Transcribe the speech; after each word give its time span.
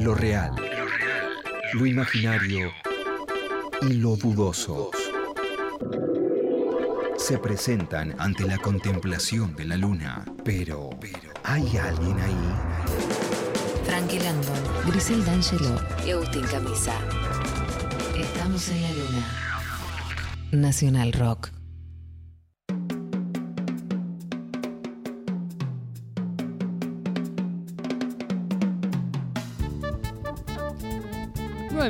lo 0.00 0.14
real, 0.14 0.52
lo 1.74 1.86
imaginario 1.86 2.72
y 3.82 3.94
lo 3.94 4.16
dudoso 4.16 4.90
se 7.16 7.38
presentan 7.38 8.16
ante 8.18 8.44
la 8.44 8.56
contemplación 8.58 9.54
de 9.54 9.66
la 9.66 9.76
luna. 9.76 10.24
Pero, 10.42 10.90
¿hay 11.44 11.76
alguien 11.76 12.18
ahí? 12.18 12.54
Frankie 13.84 14.18
Landon, 14.18 14.64
Grisel 14.86 15.24
D'Angelo 15.24 15.78
y 16.04 16.10
Agustín 16.10 16.42
Camisa. 16.50 16.94
Estamos 18.16 18.68
en 18.70 18.82
la 18.82 18.90
luna. 18.90 19.26
Nacional 20.50 21.12
Rock. 21.12 21.59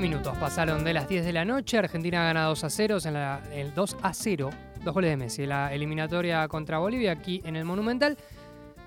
Minutos 0.01 0.35
pasaron 0.39 0.83
de 0.83 0.95
las 0.95 1.11
10 1.11 1.27
de 1.27 1.33
la 1.35 1.45
noche. 1.45 1.77
Argentina 1.77 2.25
gana 2.25 2.45
2 2.45 2.65
a 2.65 2.71
0 2.71 2.99
en 3.05 3.13
la, 3.13 3.43
el 3.53 3.75
2 3.75 3.99
a 4.03 4.15
0. 4.15 4.49
Dos 4.83 4.95
goles 4.95 5.11
de 5.11 5.17
Messi, 5.19 5.45
la 5.45 5.75
eliminatoria 5.75 6.49
contra 6.49 6.79
Bolivia 6.79 7.13
aquí 7.13 7.43
en 7.45 7.55
el 7.55 7.67
Monumental. 7.67 8.17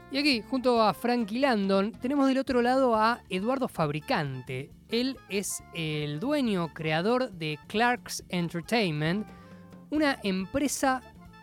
Y 0.09 0.17
aquí, 0.17 0.41
junto 0.41 0.81
a 0.81 0.91
Frankie 0.95 1.37
Landon, 1.37 1.91
tenemos 1.91 2.27
del 2.27 2.39
otro 2.39 2.63
lado 2.63 2.95
a 2.95 3.19
Eduardo 3.29 3.67
Fabricante. 3.67 4.71
Él 4.89 5.15
es 5.29 5.63
el 5.75 6.19
dueño, 6.19 6.69
creador 6.73 7.29
de 7.29 7.59
Clark's 7.67 8.25
Entertainment, 8.29 9.27
una 9.91 10.17
empresa 10.23 11.01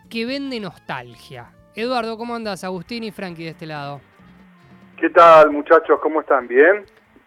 que 0.09 0.25
vende 0.25 0.59
nostalgia. 0.59 1.53
Eduardo, 1.75 2.17
¿cómo 2.17 2.35
andas? 2.35 2.65
Agustín 2.65 3.05
y 3.05 3.11
Frankie 3.11 3.45
de 3.45 3.51
este 3.51 3.67
lado. 3.67 4.01
¿Qué 4.97 5.09
tal, 5.09 5.49
muchachos? 5.49 5.97
¿Cómo 6.01 6.19
están? 6.19 6.49
¿Bien? 6.49 6.85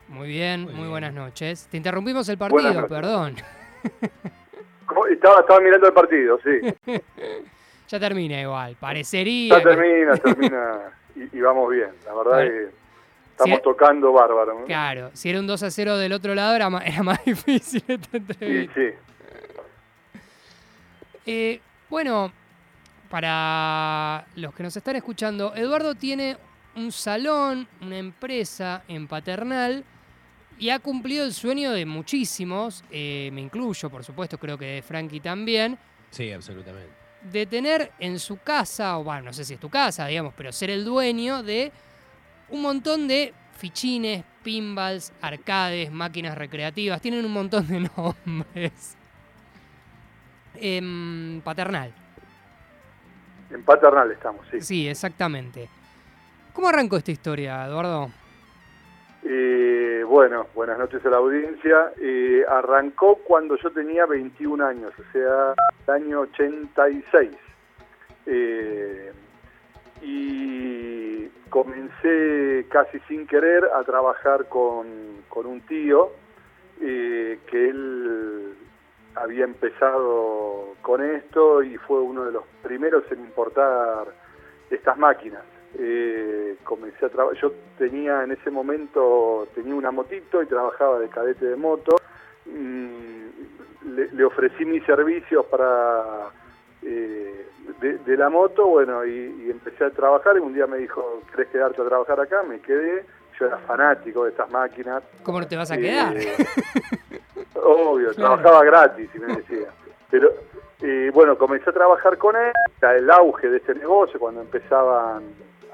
Muy 0.09 0.29
bien, 0.29 0.69
muy, 0.75 0.89
buenas 0.89 1.13
noches. 1.13 1.67
Te 1.71 1.77
interrumpimos 1.77 2.29
el 2.29 2.39
partido, 2.39 2.87
perdón. 2.89 3.37
Estaba, 5.11 5.41
estaba 5.41 5.61
mirando 5.61 5.87
el 5.87 5.93
partido, 5.95 6.39
sí. 6.45 6.61
ya 7.89 7.99
termina 7.99 8.41
igual, 8.41 8.77
parecería. 8.79 9.57
Ya 9.57 9.63
termina, 9.63 10.17
termina 10.23 10.79
y, 11.17 11.41
vamos 11.41 11.71
bien. 11.71 11.91
La 12.05 12.15
verdad 12.15 12.45
es 12.45 12.51
que 12.51 12.75
estamos 13.31 13.63
tocando 13.63 14.13
bárbaro. 14.13 14.65
Claro, 14.67 15.11
si 15.15 15.31
era 15.31 15.41
un 15.41 15.47
2 15.47 15.63
a 15.63 15.71
0 15.71 15.97
del 15.97 16.13
otro 16.13 16.35
lado 16.35 16.55
era 16.55 16.69
más, 16.69 16.87
era 16.87 17.03
más 17.03 17.25
difícil 17.25 17.83
esta 17.89 18.17
entrevista. 18.17 18.75
Sí, 18.75 18.91
sí. 18.91 20.21
Eh, 21.27 21.61
bueno, 21.89 22.31
para 23.09 24.27
los 24.37 24.55
que 24.55 24.63
nos 24.63 24.77
están 24.77 24.97
escuchando, 24.97 25.55
Eduardo 25.55 25.95
tiene 25.95 26.37
un 26.77 26.93
salón, 26.93 27.67
una 27.81 27.99
empresa 27.99 28.83
en 28.89 29.09
Paternal 29.09 29.85
y 30.59 30.71
ha 30.71 30.79
cumplido 30.79 31.25
el 31.25 31.33
sueño 31.33 31.73
de 31.73 31.85
muchísimos, 31.87 32.85
eh, 32.91 33.31
me 33.33 33.41
incluyo, 33.41 33.91
por 33.91 34.05
supuesto, 34.05 34.39
creo 34.39 34.57
que 34.57 34.67
de 34.67 34.83
Frankie 34.83 35.21
también. 35.21 35.79
Sí, 36.11 36.31
absolutamente. 36.33 36.91
De 37.31 37.47
tener 37.47 37.93
en 37.99 38.19
su 38.19 38.39
casa, 38.39 38.99
o 38.99 39.05
bueno, 39.05 39.23
no 39.23 39.33
sé 39.33 39.45
si 39.45 39.55
es 39.55 39.61
tu 39.61 39.71
casa, 39.71 40.07
digamos, 40.07 40.35
pero 40.37 40.53
ser 40.53 40.71
el 40.71 40.85
dueño 40.85 41.43
de 41.43 41.73
un 42.51 42.63
montón 42.63 43.09
de 43.09 43.33
fichines, 43.57 44.25
pinballs, 44.43 45.13
arcades, 45.21 45.91
máquinas 45.91 46.37
recreativas. 46.37 47.01
Tienen 47.01 47.25
un 47.25 47.33
montón 47.33 47.67
de 47.67 47.81
nombres. 47.97 48.97
En 50.55 51.41
Paternal. 51.45 51.93
En 53.51 53.63
Paternal 53.65 54.11
estamos, 54.13 54.47
sí. 54.51 54.61
Sí, 54.61 54.89
exactamente. 54.89 55.69
¿Cómo 56.53 56.69
arrancó 56.69 56.97
esta 56.97 57.11
historia, 57.11 57.65
Eduardo? 57.67 58.11
Eh, 60.15 60.17
bueno, 60.17 60.47
buenas 60.55 60.79
noches 60.79 61.05
a 61.05 61.11
la 61.11 61.17
audiencia. 61.17 61.93
Eh, 62.01 62.45
arrancó 62.49 63.17
cuando 63.17 63.57
yo 63.57 63.73
tenía 63.73 64.07
21 64.07 64.65
años, 64.65 64.93
o 64.97 65.13
sea, 65.13 65.55
el 65.89 65.93
año 65.93 66.21
86. 66.21 67.31
Eh, 68.27 69.13
y 70.03 71.27
comencé 71.51 72.65
casi 72.69 73.01
sin 73.09 73.27
querer 73.27 73.65
a 73.75 73.83
trabajar 73.83 74.49
con, 74.49 74.87
con 75.29 75.47
un 75.47 75.61
tío 75.63 76.13
que 76.79 77.69
él 77.69 78.55
había 79.17 79.45
empezado 79.45 80.75
con 80.83 81.03
esto 81.03 81.63
y 81.63 81.77
fue 81.77 82.01
uno 82.01 82.25
de 82.25 82.33
los 82.33 82.45
primeros 82.63 83.05
en 83.11 83.21
importar 83.21 84.07
estas 84.71 84.97
máquinas 84.97 85.43
eh, 85.79 86.57
comencé 86.65 87.07
a 87.07 87.09
trabajar, 87.09 87.41
yo 87.41 87.53
tenía 87.79 88.23
en 88.23 88.33
ese 88.33 88.51
momento, 88.51 89.49
tenía 89.55 89.75
una 89.75 89.91
motito 89.91 90.43
y 90.43 90.47
trabajaba 90.47 90.99
de 90.99 91.09
cadete 91.09 91.47
de 91.47 91.57
moto, 91.57 91.97
mm, 92.47 93.25
le, 94.13 94.25
ofrecí 94.25 94.65
mis 94.65 94.85
servicios 94.85 95.45
para 95.47 96.31
eh, 96.83 97.47
de, 97.81 98.17
la 98.17 98.31
moto, 98.31 98.67
bueno, 98.67 99.05
y, 99.05 99.51
empecé 99.51 99.85
a 99.85 99.91
trabajar 99.91 100.37
y 100.37 100.41
un 100.41 100.55
día 100.55 100.67
me 100.67 100.79
dijo, 100.79 101.23
¿querés 101.31 101.49
quedarte 101.49 101.83
a 101.83 101.87
trabajar 101.87 102.21
acá? 102.21 102.43
Me 102.43 102.61
quedé, 102.61 103.05
yo 103.39 103.47
era 103.47 103.59
fanático 103.59 104.25
de 104.25 104.31
estas 104.31 104.51
máquinas. 104.51 105.03
¿Cómo 105.23 105.41
no 105.41 105.47
te 105.47 105.57
vas 105.57 105.71
a 105.71 105.77
quedar? 105.77 106.17
Eh, 106.17 106.35
obvio, 107.55 108.15
trabajaba 108.15 108.65
gratis 108.65 109.11
y 109.15 109.19
me 109.19 109.37
decía. 109.37 109.69
Pero 110.11 110.31
eh, 110.81 111.11
bueno, 111.13 111.37
comencé 111.37 111.71
a 111.71 111.73
trabajar 111.73 112.19
con 112.19 112.37
él, 112.37 112.53
el 112.83 113.11
auge 113.11 113.49
de 113.49 113.57
este 113.57 113.75
negocio, 113.75 114.21
cuando 114.21 114.43
empezaban 114.43 115.25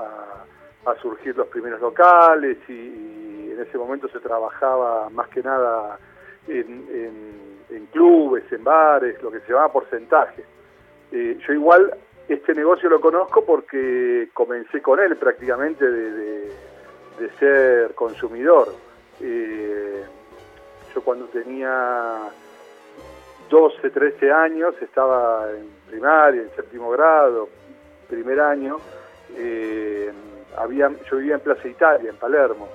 a, 0.05 0.94
surgir 1.00 1.37
los 1.37 1.47
primeros 1.47 1.81
locales 1.81 2.59
y, 2.69 3.53
en 3.53 3.61
ese 3.61 3.78
momento 3.78 4.09
se 4.09 4.19
trabajaba 4.21 5.09
más 5.11 5.28
que 5.28 5.43
nada 5.43 5.99
en, 6.49 7.87
clubes, 7.93 8.44
en 8.53 8.65
bares, 8.65 9.22
lo 9.22 9.31
que 9.31 9.41
se 9.41 9.53
llama 9.53 9.71
porcentaje. 9.71 10.44
Eh, 11.12 11.39
yo 11.47 11.53
igual 11.53 11.93
este 12.28 12.55
negocio 12.55 12.89
lo 12.89 13.00
conozco 13.00 13.44
porque 13.44 14.31
comencé 14.33 14.81
con 14.81 15.00
él 15.00 15.16
prácticamente 15.16 15.84
de, 15.84 16.53
ser 17.39 17.94
consumidor. 17.94 18.69
Eh, 19.21 20.03
yo 20.94 21.03
cuando 21.03 21.27
tenía 21.27 22.31
12, 23.50 23.91
13 23.91 24.33
años, 24.33 24.75
estaba 24.81 25.50
en 25.50 25.69
primaria, 25.89 26.43
en 26.43 26.50
séptimo 26.50 26.91
grado, 26.91 27.49
primer 28.09 28.41
año, 28.41 28.78
eh, 29.36 30.12
yo 31.10 31.16
vivía 31.16 31.34
en 31.34 31.41
Plaza 31.41 31.68
Italia, 31.68 32.10
en 32.10 32.16
Palermo, 32.16 32.68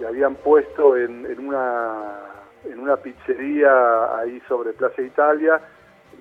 y 0.00 0.04
habían 0.04 0.34
puesto 0.36 0.96
en, 0.96 1.26
una, 1.38 2.20
en 2.64 2.78
una 2.78 2.96
pizzería 2.96 4.18
ahí 4.18 4.40
sobre 4.48 4.72
Plaza 4.72 5.02
Italia 5.02 5.60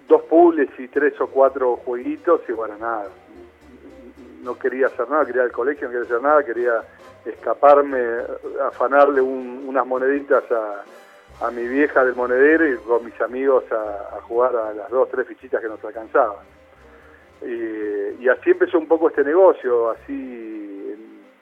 dos 0.08 0.22
puzzles 0.24 0.70
y 0.78 0.88
tres 0.88 1.20
o 1.20 1.28
cuatro 1.28 1.78
jueguitos 1.78 2.42
y 2.48 2.52
bueno, 2.52 2.78
nada, 2.78 3.08
no 4.44 4.58
quería 4.58 4.88
hacer 4.88 5.10
nada, 5.10 5.26
quería 5.26 5.42
ir 5.42 5.48
al 5.48 5.52
colegio, 5.52 5.88
no 5.88 5.94
quería 5.94 6.06
hacer 6.06 6.22
nada, 6.22 6.44
quería 6.44 6.82
escaparme, 7.26 8.00
afanarle 8.68 9.22
unas 9.22 9.86
moneditas 9.88 10.44
a, 10.52 11.46
a, 11.46 11.52
mi 11.52 11.68
vieja 11.68 12.06
del 12.06 12.16
monedero 12.16 12.68
y 12.68 12.78
con 12.78 13.04
mis 13.04 13.20
amigos 13.20 13.64
a, 13.72 14.18
a 14.18 14.22
jugar 14.22 14.56
a 14.56 14.74
las 14.74 14.90
dos, 14.90 15.10
tres 15.10 15.28
fichitas 15.28 15.62
que 15.62 15.68
nos 15.68 15.84
alcanzaban. 15.84 16.55
Eh, 17.42 18.16
y 18.20 18.30
así 18.30 18.52
empezó 18.52 18.78
un 18.80 18.88
poco 18.88 19.10
este 19.10 19.24
negocio, 19.24 19.90
así 19.92 20.96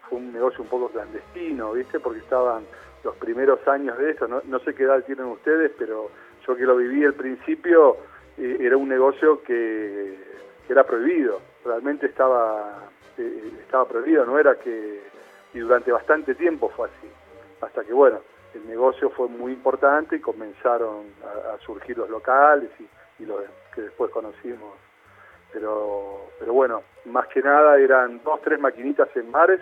fue 0.09 0.17
un 0.19 0.33
negocio 0.33 0.63
un 0.63 0.69
poco 0.69 0.89
clandestino, 0.89 1.73
¿viste? 1.73 1.99
Porque 1.99 2.19
estaban 2.19 2.63
los 3.03 3.15
primeros 3.15 3.65
años 3.67 3.97
de 3.97 4.11
eso, 4.11 4.27
no, 4.27 4.59
sé 4.59 4.73
qué 4.73 4.83
edad 4.83 5.03
tienen 5.03 5.25
ustedes, 5.25 5.71
pero 5.77 6.09
yo 6.47 6.55
que 6.55 6.63
lo 6.63 6.77
viví 6.77 7.03
al 7.05 7.13
principio, 7.13 7.97
eh, 8.37 8.57
era 8.59 8.77
un 8.77 8.87
negocio 8.87 9.43
que, 9.43 10.17
era 10.69 10.85
prohibido, 10.85 11.41
realmente 11.65 12.07
estaba, 12.07 12.89
eh, 13.17 13.51
estaba 13.59 13.87
prohibido, 13.87 14.25
no 14.25 14.39
era 14.39 14.55
que, 14.55 15.01
y 15.53 15.59
durante 15.59 15.91
bastante 15.91 16.33
tiempo 16.35 16.69
fue 16.69 16.87
así, 16.87 17.09
hasta 17.61 17.83
que 17.83 17.93
bueno, 17.93 18.19
el 18.55 18.65
negocio 18.67 19.09
fue 19.09 19.27
muy 19.27 19.51
importante 19.51 20.15
y 20.15 20.19
comenzaron 20.19 21.07
a, 21.23 21.57
surgir 21.59 21.97
los 21.97 22.09
locales 22.09 22.69
y, 22.79 23.23
y 23.23 23.25
los 23.25 23.41
que 23.75 23.81
después 23.81 24.09
conocimos 24.11 24.82
pero, 25.53 26.29
pero 26.39 26.53
bueno, 26.53 26.81
más 27.05 27.27
que 27.27 27.41
nada 27.41 27.77
eran 27.77 28.19
dos, 28.23 28.41
tres 28.41 28.59
maquinitas 28.59 29.07
en 29.15 29.31
bares 29.31 29.61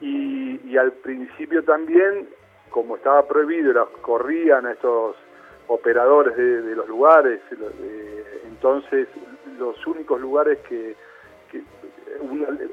y, 0.00 0.76
al 0.76 0.92
principio 0.92 1.62
también, 1.62 2.28
como 2.70 2.96
estaba 2.96 3.26
prohibido, 3.26 3.72
las 3.72 3.88
corrían 4.02 4.66
a 4.66 4.72
estos 4.72 5.16
operadores 5.68 6.36
de, 6.36 6.74
los 6.74 6.88
lugares, 6.88 7.40
entonces 8.44 9.08
los 9.58 9.86
únicos 9.86 10.20
lugares 10.20 10.58
que, 10.68 10.94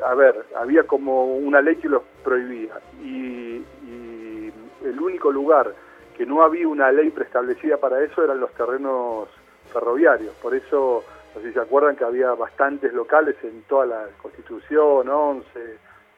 a 0.04 0.14
ver, 0.16 0.46
había 0.56 0.84
como 0.84 1.36
una 1.36 1.62
ley 1.62 1.76
que 1.78 1.90
los 1.90 2.04
prohibía 2.24 2.74
y, 3.02 3.64
y 3.86 4.54
el 4.84 5.00
único 5.00 5.32
lugar 5.32 5.74
que 6.18 6.26
no 6.26 6.44
había 6.44 6.68
una 6.68 6.92
ley 6.92 7.10
preestablecida 7.10 7.78
para 7.78 8.04
eso 8.04 8.24
eran 8.24 8.40
los 8.40 8.52
terrenos 8.52 9.30
ferroviarios, 9.72 10.34
por 10.36 10.54
eso 10.54 11.04
no 11.36 11.42
sé 11.42 11.48
si 11.48 11.54
se 11.54 11.60
acuerdan 11.60 11.96
que 11.96 12.04
había 12.04 12.32
bastantes 12.34 12.94
locales 12.94 13.36
en 13.44 13.64
toda 13.64 13.86
la 13.86 14.08
Constitución, 14.22 15.08
11, 15.10 15.48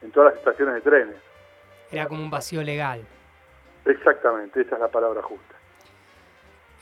en 0.02 0.10
todas 0.10 0.32
las 0.32 0.38
estaciones 0.38 0.74
de 0.74 0.80
trenes. 0.82 1.16
Era 1.90 2.06
como 2.06 2.22
un 2.22 2.30
vacío 2.30 2.62
legal. 2.62 3.02
Exactamente, 3.84 4.60
esa 4.60 4.74
es 4.74 4.80
la 4.80 4.88
palabra 4.88 5.22
justa. 5.22 5.54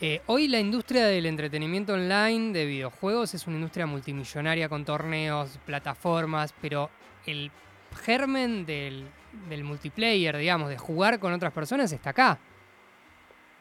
Eh, 0.01 0.21
hoy 0.27 0.49
la 0.49 0.59
industria 0.59 1.07
del 1.07 1.27
entretenimiento 1.27 1.93
online 1.95 2.53
de 2.53 2.65
videojuegos 2.65 3.33
es 3.35 3.47
una 3.47 3.57
industria 3.57 3.87
multimillonaria 3.87 4.69
con 4.69 4.85
torneos, 4.85 5.59
plataformas, 5.65 6.53
pero 6.61 6.91
el 7.27 7.53
germen 8.03 8.67
del, 8.67 9.07
multiplayer, 9.63 10.37
digamos, 10.37 10.69
de 10.69 10.79
jugar 10.79 11.21
con 11.21 11.33
otras 11.33 11.53
personas 11.53 11.93
está 11.93 12.11
acá. 12.11 12.39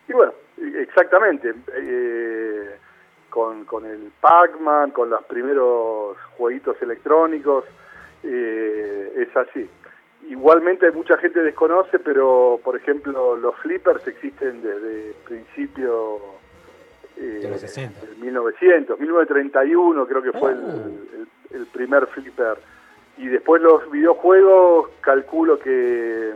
Y 0.08 0.14
bueno, 0.14 0.34
exactamente. 0.58 1.54
Eh, 1.75 2.78
con, 3.34 3.66
con 3.66 3.84
el 3.84 4.12
Pac-Man, 4.22 4.92
con 4.92 5.10
los 5.10 5.24
primeros 5.24 6.16
jueguitos 6.38 6.80
electrónicos, 6.84 7.66
eh, 8.22 9.12
es 9.16 9.36
así. 9.36 9.68
Igualmente 10.30 10.92
mucha 10.92 11.18
gente 11.18 11.42
desconoce, 11.42 11.98
pero 11.98 12.60
por 12.64 12.76
ejemplo 12.76 13.36
los 13.36 13.56
flippers 13.56 14.08
existen 14.08 14.62
desde 14.62 15.14
principio 15.26 16.20
eh, 17.18 17.40
de 17.42 17.50
los 17.50 17.60
60. 17.60 18.06
1900, 18.22 19.00
1931 19.00 20.06
creo 20.06 20.22
que 20.22 20.32
fue 20.34 20.54
oh. 20.54 21.56
el, 21.56 21.66
primer 21.74 22.06
flipper. 22.06 22.60
Y 23.18 23.30
después 23.30 23.64
los 23.64 23.90
videojuegos, 23.90 24.92
calculo 25.02 25.58
que 25.58 26.34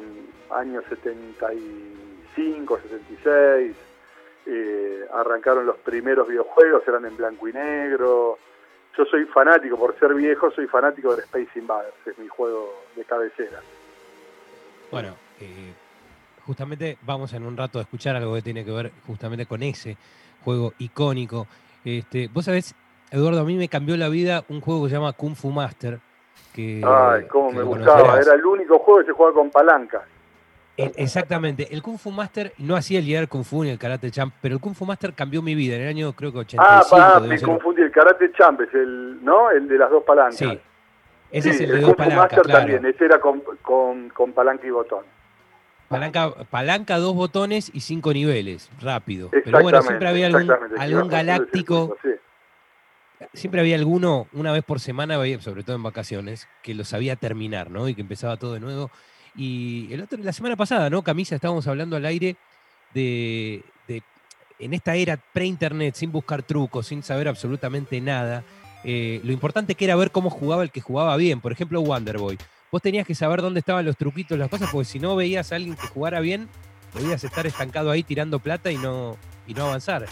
años 0.50 0.84
75, 0.90 2.80
76, 2.80 3.87
eh, 4.48 5.06
arrancaron 5.14 5.66
los 5.66 5.78
primeros 5.78 6.28
videojuegos, 6.28 6.88
eran 6.88 7.06
en 7.06 7.18
blanco 7.18 7.48
y 7.48 7.54
negro. 7.54 8.38
Yo 8.98 9.06
soy 9.06 9.26
fanático, 9.26 9.78
por 9.78 9.98
ser 10.00 10.14
viejo, 10.14 10.50
soy 10.52 10.68
fanático 10.68 11.16
de 11.16 11.24
Space 11.24 11.60
Invaders, 11.60 11.96
es 12.06 12.18
mi 12.18 12.28
juego 12.28 12.74
de 12.96 13.04
cabecera. 13.04 13.60
Bueno, 14.90 15.10
eh, 15.40 15.74
justamente 16.46 16.98
vamos 17.04 17.34
en 17.34 17.46
un 17.46 17.58
rato 17.58 17.80
a 17.80 17.82
escuchar 17.82 18.16
algo 18.16 18.34
que 18.34 18.42
tiene 18.42 18.64
que 18.64 18.72
ver 18.72 18.92
justamente 19.06 19.46
con 19.46 19.62
ese 19.62 19.98
juego 20.44 20.74
icónico. 20.80 21.46
Este, 21.84 22.30
Vos 22.30 22.46
sabés, 22.46 22.74
Eduardo, 23.12 23.42
a 23.42 23.44
mí 23.44 23.56
me 23.56 23.68
cambió 23.68 23.98
la 23.98 24.10
vida 24.10 24.46
un 24.50 24.62
juego 24.62 24.84
que 24.84 24.90
se 24.90 24.96
llama 24.96 25.14
Kung 25.14 25.36
Fu 25.36 25.52
Master. 25.52 26.00
Que, 26.54 26.82
Ay, 26.84 27.28
cómo 27.28 27.52
me 27.52 27.64
gustaba. 27.64 28.20
Era 28.20 28.34
el 28.34 28.46
único 28.46 28.80
juego 28.80 29.02
que 29.02 29.08
se 29.08 29.12
jugaba 29.12 29.36
con 29.36 29.52
palanca. 29.52 30.06
Exactamente. 30.78 31.68
El 31.72 31.82
Kung 31.82 31.98
Fu 31.98 32.12
Master 32.12 32.54
no 32.60 32.76
hacía 32.76 33.00
el 33.00 33.06
liar 33.06 33.28
Kung 33.28 33.44
Fu 33.44 33.64
ni 33.64 33.72
el 33.72 33.80
Karate 33.80 34.12
Champ, 34.12 34.34
pero 34.42 34.56
el 34.56 34.62
Kung 34.62 34.76
Fu 34.76 34.86
Master 34.86 35.14
cambió 35.14 35.42
mi 35.42 35.56
vida 35.56 35.76
en 35.76 35.82
el 35.82 35.88
año, 35.88 36.14
creo 36.14 36.32
que 36.32 36.40
85. 36.40 36.96
Ah, 36.96 37.20
me 37.20 37.42
confundí. 37.42 37.82
El 37.82 37.92
Karate 37.92 38.32
Champ 38.34 38.62
es 38.62 38.74
el, 38.74 39.24
¿no? 39.24 39.50
El 39.52 39.68
de 39.68 39.78
las 39.78 39.90
dos 39.90 40.04
palancas. 40.04 40.38
Sí. 40.38 40.60
Ese 41.32 41.50
es 41.50 41.62
el 41.62 41.72
de 41.72 41.82
dos 41.82 41.96
palancas, 41.96 42.40
claro. 42.42 42.60
también, 42.60 42.86
ese 42.86 43.06
era 43.06 43.20
con, 43.20 43.42
con, 43.62 44.34
palanca 44.34 44.66
y 44.66 44.70
botón. 44.70 45.04
Palanca, 45.90 46.32
palanca, 46.50 46.98
dos 46.98 47.16
botones 47.16 47.72
y 47.74 47.82
cinco 47.82 48.14
niveles, 48.14 48.70
rápido. 48.82 49.30
Pero 49.32 49.62
bueno, 49.62 49.82
siempre 49.82 50.08
había 50.08 50.28
algún, 50.28 50.52
algún 50.78 51.08
galáctico. 51.10 51.98
Siempre 53.34 53.62
había 53.62 53.76
alguno, 53.76 54.28
una 54.34 54.52
vez 54.52 54.64
por 54.64 54.80
semana, 54.80 55.16
sobre 55.40 55.64
todo 55.64 55.76
en 55.76 55.84
vacaciones, 55.84 56.48
que 56.62 56.76
lo 56.76 56.84
sabía 56.84 57.16
terminar, 57.16 57.72
¿no? 57.72 57.90
Y 57.90 57.96
que 57.96 58.02
empezaba 58.02 58.38
todo 58.38 58.54
de 58.54 58.60
nuevo. 58.60 58.92
Y 59.38 59.94
el 59.94 60.02
otro, 60.02 60.18
la 60.22 60.34
semana 60.34 60.56
pasada, 60.56 60.90
¿no? 60.90 61.04
Camisa, 61.04 61.36
estábamos 61.36 61.68
hablando 61.68 61.96
al 61.96 62.06
aire 62.06 62.36
de, 62.94 63.64
de 63.88 64.02
en 64.60 64.74
esta 64.74 64.96
era 64.96 65.18
pre-internet, 65.18 65.96
sin 65.96 66.12
buscar 66.12 66.44
trucos, 66.44 66.88
sin 66.88 67.04
saber 67.04 67.28
absolutamente 67.28 68.02
nada, 68.02 68.44
eh, 68.84 69.20
lo 69.24 69.32
importante 69.32 69.76
que 69.76 69.86
era 69.86 69.96
ver 69.96 70.12
cómo 70.12 70.30
jugaba 70.30 70.64
el 70.64 70.72
que 70.72 70.82
jugaba 70.82 71.16
bien. 71.18 71.42
Por 71.42 71.52
ejemplo, 71.52 71.82
Wonderboy. 71.82 72.38
Vos 72.72 72.82
tenías 72.82 73.08
que 73.08 73.16
saber 73.16 73.42
dónde 73.42 73.60
estaban 73.60 73.86
los 73.86 73.98
truquitos, 73.98 74.38
las 74.38 74.50
cosas, 74.50 74.70
porque 74.72 74.86
si 74.86 75.00
no 75.00 75.16
veías 75.16 75.52
a 75.52 75.56
alguien 75.56 75.76
que 75.76 75.88
jugara 75.88 76.20
bien, 76.20 76.50
podías 76.94 77.24
estar 77.24 77.48
estancado 77.48 77.92
ahí 77.92 78.04
tirando 78.04 78.40
plata 78.40 78.72
y 78.72 78.78
no, 78.78 79.18
y 79.46 79.54
no 79.54 79.66
avanzar. 79.68 80.06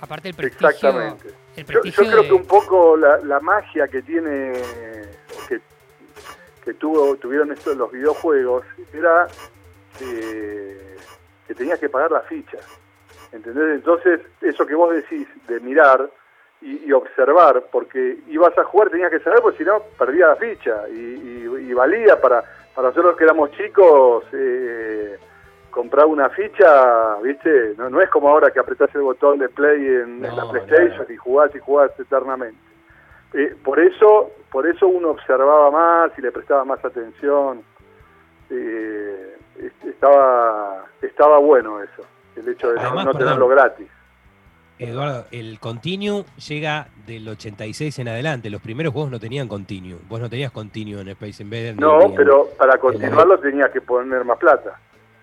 Aparte 0.00 0.28
el 0.28 0.34
prestigio. 0.34 0.68
Exactamente. 0.68 1.28
yo, 1.56 1.92
creo 1.92 2.22
que 2.22 2.32
un 2.32 2.44
poco 2.44 2.96
la, 2.96 3.40
magia 3.40 3.88
que 3.88 4.02
tiene, 4.02 4.52
que, 6.68 6.74
tuvo, 6.74 7.16
tuvieron 7.16 7.50
estos 7.50 7.76
los 7.76 7.90
videojuegos, 7.90 8.64
era 8.92 9.26
que 9.98 11.54
tenías 11.54 11.78
que 11.78 11.88
pagar 11.88 12.10
la 12.10 12.20
ficha. 12.20 12.58
¿Entendés? 13.32 13.76
Entonces, 13.76 14.20
eso 14.42 14.66
que 14.66 14.74
vos 14.74 14.94
decís 14.94 15.26
de 15.48 15.60
mirar, 15.60 16.10
y, 16.60 16.92
observar, 16.92 17.64
porque 17.70 18.18
ibas 18.26 18.56
a 18.58 18.64
jugar, 18.64 18.90
tenías 18.90 19.10
que 19.10 19.20
saber, 19.20 19.40
porque 19.40 19.58
si 19.58 19.64
no, 19.64 19.80
perdía 19.98 20.28
la 20.28 20.36
ficha 20.36 20.88
y, 20.88 21.72
valía 21.72 22.20
para, 22.20 22.42
para 22.74 22.88
nosotros 22.88 23.16
que 23.16 23.24
éramos 23.24 23.52
chicos. 23.52 24.24
Eh, 24.32 25.16
comprar 25.70 26.06
una 26.06 26.28
ficha, 26.30 27.16
¿viste? 27.22 27.74
No, 27.76 27.88
no 27.88 28.00
es 28.00 28.10
como 28.10 28.28
ahora 28.28 28.50
que 28.50 28.58
apretás 28.58 28.92
el 28.96 29.02
botón 29.02 29.38
de 29.38 29.48
play 29.48 29.86
en, 29.86 30.22
la 30.22 30.50
PlayStation 30.50 31.06
y 31.08 31.16
jugás 31.16 31.54
y 31.54 31.60
jugás 31.60 31.92
eternamente. 32.00 32.58
Eh, 33.34 33.56
por 33.62 33.78
eso 33.78 34.32
por 34.50 34.66
eso 34.66 34.88
uno 34.88 35.10
observaba 35.10 35.70
más 35.70 36.18
y 36.18 36.22
le 36.22 36.32
prestaba 36.32 36.64
más 36.64 36.82
atención. 36.84 37.62
Eh, 38.50 39.36
estaba 39.86 40.86
estaba 41.02 41.38
bueno 41.38 41.82
eso, 41.82 42.02
el 42.36 42.48
hecho 42.48 42.72
de 42.72 42.80
no 42.80 43.14
tenerlo 43.14 43.48
gratis. 43.48 43.88
Eduardo, 44.78 45.26
el 45.32 45.58
Continue 45.58 46.24
llega 46.46 46.86
del 47.04 47.28
86 47.28 47.98
en 47.98 48.08
adelante. 48.08 48.48
Los 48.48 48.62
primeros 48.62 48.92
juegos 48.92 49.10
no 49.10 49.18
tenían 49.18 49.48
Continue. 49.48 49.96
Vos 50.08 50.20
no 50.20 50.30
tenías 50.30 50.52
Continue 50.52 51.00
en 51.00 51.08
Space 51.08 51.42
Invader. 51.42 51.80
No, 51.80 52.14
pero 52.14 52.48
para 52.56 52.78
continuarlo 52.78 53.38
tenías 53.40 53.70
que 53.70 53.80
poner 53.80 54.24
más 54.24 54.38
plata. 54.38 54.78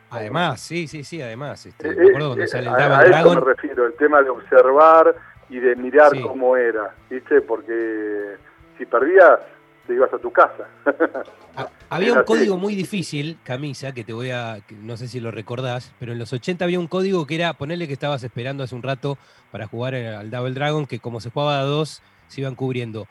Además, 0.10 0.60
sí, 0.60 0.88
sí, 0.88 1.04
sí, 1.04 1.22
además. 1.22 1.66
Este, 1.66 1.88
eh, 1.88 1.96
me 1.96 2.08
acuerdo 2.10 2.28
cuando 2.28 2.44
eh, 2.44 2.48
sale 2.48 2.68
el 2.68 2.74
a, 2.74 3.00
a 3.00 3.06
eso 3.06 3.36
me 3.36 3.42
refiero, 3.42 3.86
el 3.86 3.94
tema 3.94 4.22
de 4.22 4.30
observar 4.30 5.16
y 5.50 5.60
de 5.60 5.76
mirar 5.76 6.12
cómo 6.22 6.58
era, 6.58 6.94
¿viste? 7.10 7.42
Porque 7.42 8.36
si 8.78 8.86
perdías, 8.86 9.40
te 9.88 9.94
ibas 9.94 10.14
a 10.14 10.18
tu 10.18 10.32
casa. 10.32 10.68
Ah, 11.58 11.70
había 11.90 12.12
un 12.12 12.24
código 12.24 12.58
muy 12.58 12.76
difícil, 12.76 13.38
camisa, 13.46 13.94
que 13.94 14.04
te 14.04 14.12
voy 14.12 14.30
a, 14.30 14.60
no 14.82 14.98
sé 14.98 15.08
si 15.08 15.22
lo 15.22 15.32
recordás, 15.32 15.94
pero 16.02 16.12
en 16.12 16.20
los 16.20 16.34
80 16.34 16.66
había 16.66 16.82
un 16.82 16.88
código 16.88 17.26
que 17.26 17.36
era 17.36 17.54
ponerle 17.54 17.88
que 17.88 17.94
estabas 17.94 18.22
esperando 18.26 18.62
hace 18.62 18.76
un 18.76 18.84
rato 18.84 19.18
para 19.54 19.66
jugar 19.66 19.96
al 19.96 20.30
Double 20.30 20.54
Dragon, 20.54 20.86
que 20.86 21.00
como 21.00 21.22
se 21.22 21.30
jugaba 21.30 21.62
a 21.62 21.64
dos, 21.64 22.02
se 22.28 22.42
iban 22.42 22.56
cubriendo. 22.56 23.08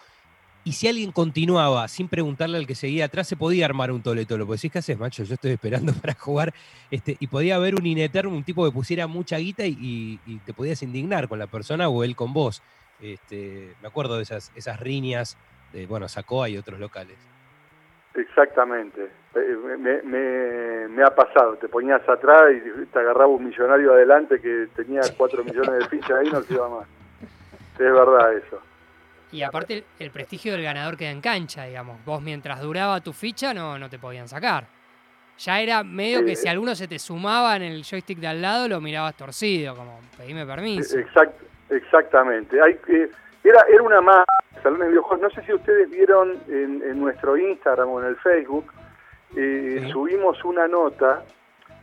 Y 0.67 0.73
si 0.73 0.89
alguien 0.89 1.13
continuaba 1.13 1.87
sin 1.89 2.09
preguntarle 2.09 2.57
al 2.57 2.67
que 2.67 2.75
seguía 2.75 3.05
atrás, 3.05 3.29
se 3.29 3.37
podía 3.37 3.67
armar 3.67 3.93
un 3.93 4.03
toletolo. 4.03 4.47
Porque 4.47 4.57
decís, 4.57 4.73
¿qué 4.73 4.79
haces, 4.79 4.99
macho? 4.99 5.23
Yo 5.23 5.35
estoy 5.35 5.53
esperando 5.53 5.93
para 6.01 6.15
jugar. 6.15 6.55
Este, 6.91 7.17
y 7.21 7.27
podía 7.27 7.57
haber 7.57 7.75
un 7.75 7.85
ineterno, 7.85 8.31
un 8.31 8.45
tipo 8.45 8.65
que 8.65 8.73
pusiera 8.73 9.07
mucha 9.07 9.37
guita 9.37 9.65
y, 9.67 10.19
te 10.47 10.55
podías 10.55 10.83
indignar 10.83 11.29
con 11.29 11.39
la 11.39 11.47
persona 11.47 11.89
o 11.89 12.03
él 12.03 12.17
con 12.17 12.33
vos. 12.33 12.63
Este, 13.01 13.75
me 13.83 13.89
acuerdo 13.89 14.17
de 14.17 14.23
esas, 14.23 14.53
esas 14.57 14.81
riñas 14.81 15.37
de, 15.75 15.87
bueno, 15.87 16.09
Sacoa 16.09 16.49
y 16.49 16.57
otros 16.57 16.81
locales. 16.81 17.17
Exactamente. 18.15 19.11
Me, 19.35 20.03
me, 20.89 21.03
ha 21.03 21.15
pasado. 21.15 21.57
Te 21.57 21.69
ponías 21.69 22.09
atrás 22.09 22.53
y 22.55 22.87
te 22.87 22.99
agarraba 22.99 23.27
un 23.27 23.45
millonario 23.45 23.93
adelante 23.93 24.41
que 24.41 24.69
tenía 24.75 25.03
cuatro 25.17 25.45
millones 25.45 25.73
de 25.73 25.85
fichas 25.91 26.13
ahí 26.13 26.31
no 26.31 26.41
se 26.43 26.55
iba 26.55 26.69
más. 26.71 26.87
Es 27.75 27.93
verdad 27.93 28.33
eso. 28.35 28.61
Y 29.35 29.43
aparte 29.43 29.85
el, 29.99 30.11
prestigio 30.11 30.53
del 30.53 30.63
ganador 30.63 30.97
queda 30.97 31.11
en 31.11 31.21
cancha, 31.21 31.65
digamos. 31.65 32.05
Vos 32.05 32.23
mientras 32.23 32.61
duraba 32.61 33.01
tu 33.01 33.13
ficha 33.13 33.53
no, 33.53 33.79
no 33.79 33.91
te 33.91 33.99
podían 33.99 34.29
sacar. 34.29 34.65
Ya 35.39 35.61
era 35.61 35.83
medio 35.83 36.25
que 36.25 36.37
si 36.37 36.47
alguno 36.47 36.77
se 36.77 36.87
te 36.87 37.01
sumaba 37.01 37.57
en 37.57 37.63
el 37.63 37.83
joystick 37.83 38.19
de 38.19 38.29
al 38.29 38.41
lado 38.41 38.69
lo 38.69 38.81
mirabas 38.81 39.17
torcido, 39.17 39.75
como 39.75 40.01
pedime 40.17 40.47
permiso. 40.47 40.97
Exact, 40.97 41.35
exactamente. 41.71 42.63
Hay 42.63 42.77
que 42.77 43.11
era, 43.43 43.65
era 43.71 43.83
una 43.83 44.01
más, 44.01 44.25
salones 44.63 44.87
de 44.87 44.89
videojuegos, 44.91 45.21
no 45.21 45.31
sé 45.31 45.47
si 45.47 45.53
ustedes 45.53 45.91
vieron 45.91 46.39
en, 46.49 46.99
nuestro 46.99 47.37
Instagram 47.37 47.91
o 47.91 48.01
en 48.01 48.07
el 48.07 48.17
Facebook, 48.17 48.73
eh, 49.37 49.87
subimos 49.93 50.43
una 50.45 50.67
nota, 50.67 51.23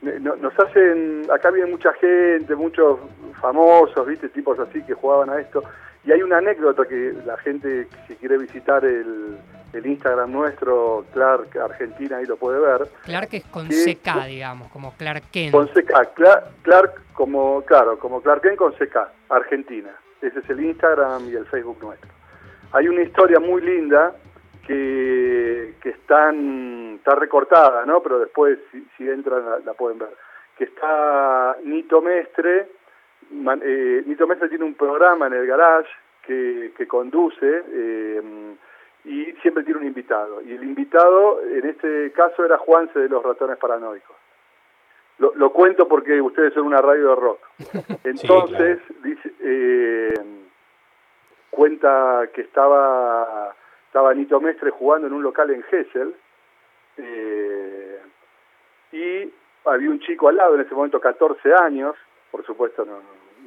nos 0.01 0.60
hacen, 0.60 1.27
acá 1.31 1.51
viene 1.51 1.70
mucha 1.70 1.93
gente, 1.93 2.55
muchos 2.55 3.00
famosos, 3.39 4.08
viste, 4.08 4.29
tipos 4.29 4.58
así 4.58 4.81
que 4.84 4.93
jugaban 4.96 5.29
a 5.29 5.39
esto, 5.39 5.62
y 6.03 6.12
hay 6.12 6.22
una 6.24 6.38
anécdota 6.38 6.86
que 6.86 7.13
la 7.25 7.38
gente, 7.38 7.88
si 8.08 8.15
quiere 8.15 8.38
visitar 8.38 8.84
el, 8.86 9.38
Instagram 9.74 10.31
nuestro, 10.31 11.05
Clark 11.13 11.58
Argentina, 11.58 12.17
ahí 12.17 12.25
lo 12.25 12.36
puede 12.36 12.60
ver. 12.60 12.89
Clark 13.03 13.29
es 13.31 13.46
con 13.46 13.67
CK, 13.67 14.25
digamos, 14.27 14.70
como 14.70 14.93
Clark 14.96 15.24
Kent. 15.31 15.51
Con 15.51 15.67
CK, 15.67 16.13
Clark, 16.13 16.48
Clark 16.63 17.01
como, 17.13 17.62
claro, 17.63 17.98
como 17.98 18.22
Clark 18.22 18.41
Kent 18.41 18.58
con 18.58 18.74
CK, 18.74 18.98
Argentina. 19.29 19.91
Ese 20.22 20.39
es 20.39 20.50
el 20.50 20.63
Instagram 20.63 21.29
y 21.29 21.36
el 21.36 21.46
Facebook 21.46 21.77
nuestro. 21.81 22.10
Hay 22.74 22.88
una 22.88 23.01
historia 23.01 23.39
muy 23.39 23.62
linda 23.62 24.13
que, 24.65 25.75
que 25.81 25.89
están, 25.89 26.96
está 26.96 27.15
recortada, 27.15 27.86
¿no? 27.86 28.01
Pero 28.01 28.20
después, 28.20 28.60
si, 28.98 29.10
entran, 29.10 29.43
la, 29.65 29.74
pueden 29.74 30.00
ver. 30.00 30.15
Que 30.58 30.65
está 30.65 31.58
Nito 31.63 32.01
Mestre. 32.01 32.70
Eh, 33.64 34.04
Nito 34.06 34.28
Mestre 34.28 34.50
tiene 34.50 34.66
un 34.66 34.76
programa 34.76 35.28
en 35.28 35.34
el 35.34 35.48
garage 35.48 35.90
que, 36.26 36.74
que 36.78 36.88
conduce 36.88 37.64
eh, 37.72 38.22
y 39.06 39.32
siempre 39.42 39.64
tiene 39.64 39.80
un 39.80 39.88
invitado. 39.88 40.42
Y 40.42 40.54
el 40.54 40.64
invitado, 40.64 41.42
en 41.42 41.68
este 41.68 42.12
caso, 42.12 42.46
era 42.46 42.58
Juanse 42.58 43.00
de 43.00 43.10
los 43.10 43.24
ratones 43.24 43.58
paranoicos. 43.58 44.16
lo, 45.18 45.52
cuento 45.52 45.88
porque 45.88 46.22
ustedes 46.22 46.54
son 46.54 46.68
una 46.68 46.82
radio 46.82 47.10
de 47.10 47.16
rock. 47.16 47.40
Entonces, 48.04 48.80
dice, 49.04 49.34
eh, 49.40 50.14
cuenta 51.50 52.30
que 52.34 52.42
estaba, 52.42 53.56
estaba 53.88 54.14
Nito 54.14 54.40
Mestre 54.40 54.72
jugando 54.72 55.08
en 55.08 55.14
un 55.14 55.24
local 55.24 55.52
en 55.52 55.64
Hessel 55.70 56.16
eh, 56.98 58.00
y 58.92 59.34
había 59.66 59.90
un 59.90 60.00
chico 60.00 60.30
al 60.30 60.38
lado, 60.38 60.56
en 60.56 60.62
ese 60.62 60.74
momento 60.74 61.00
14 61.00 61.54
años, 61.54 61.96
por 62.32 62.46
supuesto 62.46 62.86
no, 62.86 63.00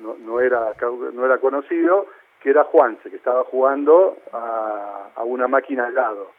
no, 0.05 0.17
no, 0.19 0.41
era, 0.41 0.75
no 1.13 1.25
era 1.25 1.39
conocido, 1.39 2.07
que 2.41 2.51
era 2.51 2.65
Juanse, 2.65 3.09
que 3.09 3.17
estaba 3.17 3.43
jugando 3.45 4.19
a, 4.33 5.23
una 5.25 5.49
máquina 5.49 5.87
al 5.87 5.95
lado, 5.95 6.31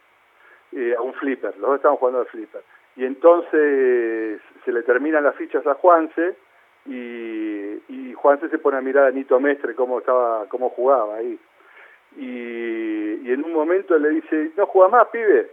eh, 0.72 0.94
a 0.96 1.02
un 1.02 1.14
flipper, 1.16 1.58
los 1.58 1.70
dos 1.70 1.76
estaban 1.78 1.98
jugando 1.98 2.20
al 2.20 2.28
flipper. 2.28 2.62
Y 2.96 3.06
entonces 3.06 4.40
se 4.64 4.72
le 4.72 4.84
terminan 4.84 5.24
las 5.24 5.36
fichas 5.36 5.66
a 5.66 5.74
Juanse 5.74 6.36
y, 6.86 7.82
y 7.90 8.14
Juanse 8.14 8.50
se 8.50 8.60
pone 8.60 8.78
a 8.78 8.82
mirar 8.82 9.06
a 9.06 9.12
Nito 9.12 9.40
Mestre 9.40 9.74
cómo, 9.74 10.00
estaba, 10.00 10.46
cómo 10.48 10.70
jugaba 10.70 11.16
ahí. 11.16 11.40
Y, 12.18 13.28
y 13.28 13.32
en 13.34 13.44
un 13.44 13.52
momento 13.52 13.98
le 13.98 14.10
dice, 14.10 14.52
no 14.56 14.68
juega 14.68 14.90
más, 14.90 15.08
pibe. 15.08 15.50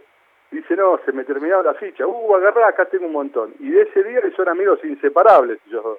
Dice, 0.51 0.75
no, 0.75 0.99
se 1.03 1.11
me 1.11 1.23
terminaba 1.23 1.63
la 1.63 1.73
ficha. 1.73 2.05
Uh, 2.05 2.35
agarrá, 2.35 2.67
acá 2.67 2.85
tengo 2.85 3.07
un 3.07 3.13
montón. 3.13 3.55
Y 3.59 3.71
de 3.71 3.81
ese 3.81 4.03
día 4.03 4.21
son 4.35 4.47
amigos 4.47 4.79
inseparables 4.85 5.59
ellos 5.67 5.97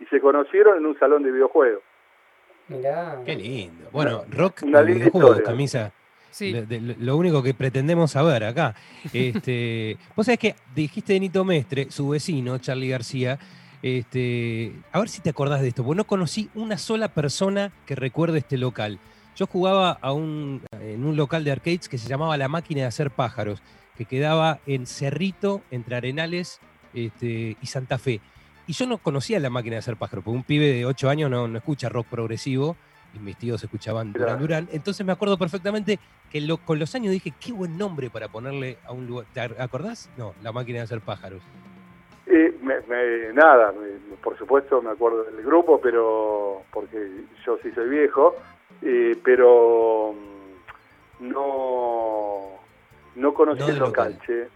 Y 0.00 0.06
se 0.06 0.20
conocieron 0.20 0.78
en 0.78 0.86
un 0.86 0.98
salón 0.98 1.22
de 1.22 1.32
videojuegos. 1.32 1.82
Mirá. 2.68 3.20
Qué 3.24 3.36
lindo. 3.36 3.88
Bueno, 3.92 4.24
rock, 4.30 4.62
una 4.62 4.82
videojuegos, 4.82 5.40
camisa. 5.40 5.92
Sí. 6.30 6.52
Lo, 6.98 7.16
único 7.16 7.42
que 7.42 7.54
pretendemos 7.54 8.10
saber 8.10 8.44
acá. 8.44 8.74
Este, 9.12 9.96
vos 10.16 10.26
sabés 10.26 10.38
que 10.38 10.54
dijiste 10.74 11.14
de 11.14 11.20
Nito 11.20 11.44
Mestre, 11.44 11.90
su 11.90 12.10
vecino, 12.10 12.58
Charlie 12.58 12.88
García. 12.88 13.38
Este, 13.82 14.72
a 14.92 14.98
ver 14.98 15.08
si 15.08 15.22
te 15.22 15.30
acordás 15.30 15.62
de 15.62 15.68
esto, 15.68 15.84
porque 15.84 15.96
no 15.96 16.04
conocí 16.04 16.50
una 16.54 16.76
sola 16.76 17.08
persona 17.08 17.72
que 17.86 17.94
recuerde 17.94 18.38
este 18.38 18.58
local. 18.58 18.98
Yo 19.36 19.46
jugaba 19.46 19.92
a 20.00 20.12
un, 20.12 20.62
en 20.80 21.04
un 21.04 21.16
local 21.16 21.44
de 21.44 21.52
arcades 21.52 21.88
que 21.88 21.98
se 21.98 22.08
llamaba 22.08 22.36
La 22.36 22.48
Máquina 22.48 22.82
de 22.82 22.86
Hacer 22.88 23.10
Pájaros, 23.10 23.62
que 23.96 24.06
quedaba 24.06 24.60
en 24.66 24.86
Cerrito, 24.86 25.62
entre 25.70 25.96
Arenales 25.96 26.60
este, 26.94 27.56
y 27.60 27.66
Santa 27.66 27.98
Fe. 27.98 28.20
Y 28.66 28.72
yo 28.72 28.86
no 28.86 28.98
conocía 28.98 29.38
La 29.38 29.50
Máquina 29.50 29.74
de 29.74 29.78
Hacer 29.78 29.96
Pájaros, 29.96 30.24
porque 30.24 30.36
un 30.36 30.42
pibe 30.44 30.72
de 30.72 30.86
8 30.86 31.08
años 31.08 31.30
no, 31.30 31.46
no 31.46 31.58
escucha 31.58 31.88
rock 31.88 32.06
progresivo, 32.06 32.76
y 33.14 33.18
mis 33.18 33.36
tíos 33.36 33.62
escuchaban 33.62 34.12
Durán 34.12 34.38
Durán. 34.38 34.68
Entonces 34.72 35.04
me 35.06 35.12
acuerdo 35.12 35.38
perfectamente 35.38 35.98
que 36.30 36.46
con 36.64 36.78
los 36.78 36.94
años 36.94 37.12
dije, 37.12 37.32
qué 37.40 37.52
buen 37.52 37.78
nombre 37.78 38.10
para 38.10 38.28
ponerle 38.28 38.78
a 38.84 38.92
un 38.92 39.06
lugar. 39.06 39.26
¿Te 39.32 39.40
acordás? 39.40 40.10
No, 40.16 40.34
La 40.42 40.52
Máquina 40.52 40.78
de 40.78 40.84
Hacer 40.84 41.00
Pájaros. 41.00 41.42
Eh, 42.26 42.52
nada, 43.34 43.72
por 44.20 44.36
supuesto 44.36 44.82
me 44.82 44.90
acuerdo 44.90 45.22
del 45.24 45.44
grupo, 45.44 45.80
pero 45.80 46.62
porque 46.72 47.08
yo 47.44 47.56
sí 47.62 47.70
soy 47.72 47.88
viejo, 47.88 48.34
eh, 48.82 49.16
pero 49.22 50.12
mm, 50.12 51.28
no 51.32 52.56
no 53.14 53.32
conocí 53.32 53.62
el 53.62 53.78
local, 53.78 54.18
che. 54.26 54.48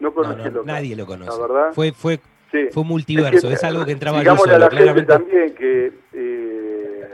No 0.00 0.14
conocí 0.14 0.40
el 0.40 0.54
local. 0.54 0.74
Nadie 0.74 0.96
lo 0.96 1.04
conoce. 1.04 1.30
La 1.30 1.46
verdad. 1.46 1.72
Fue, 1.74 1.92
fue, 1.92 2.18
fue 2.72 2.84
multiverso, 2.84 3.50
es, 3.50 3.62
algo 3.64 3.84
que 3.84 3.92
entraba 3.92 4.18
Digamos 4.18 4.46
a 4.48 4.58
la 4.58 4.70
gente 4.70 5.02
también 5.02 5.54
que 5.54 5.92
eh, 6.12 7.08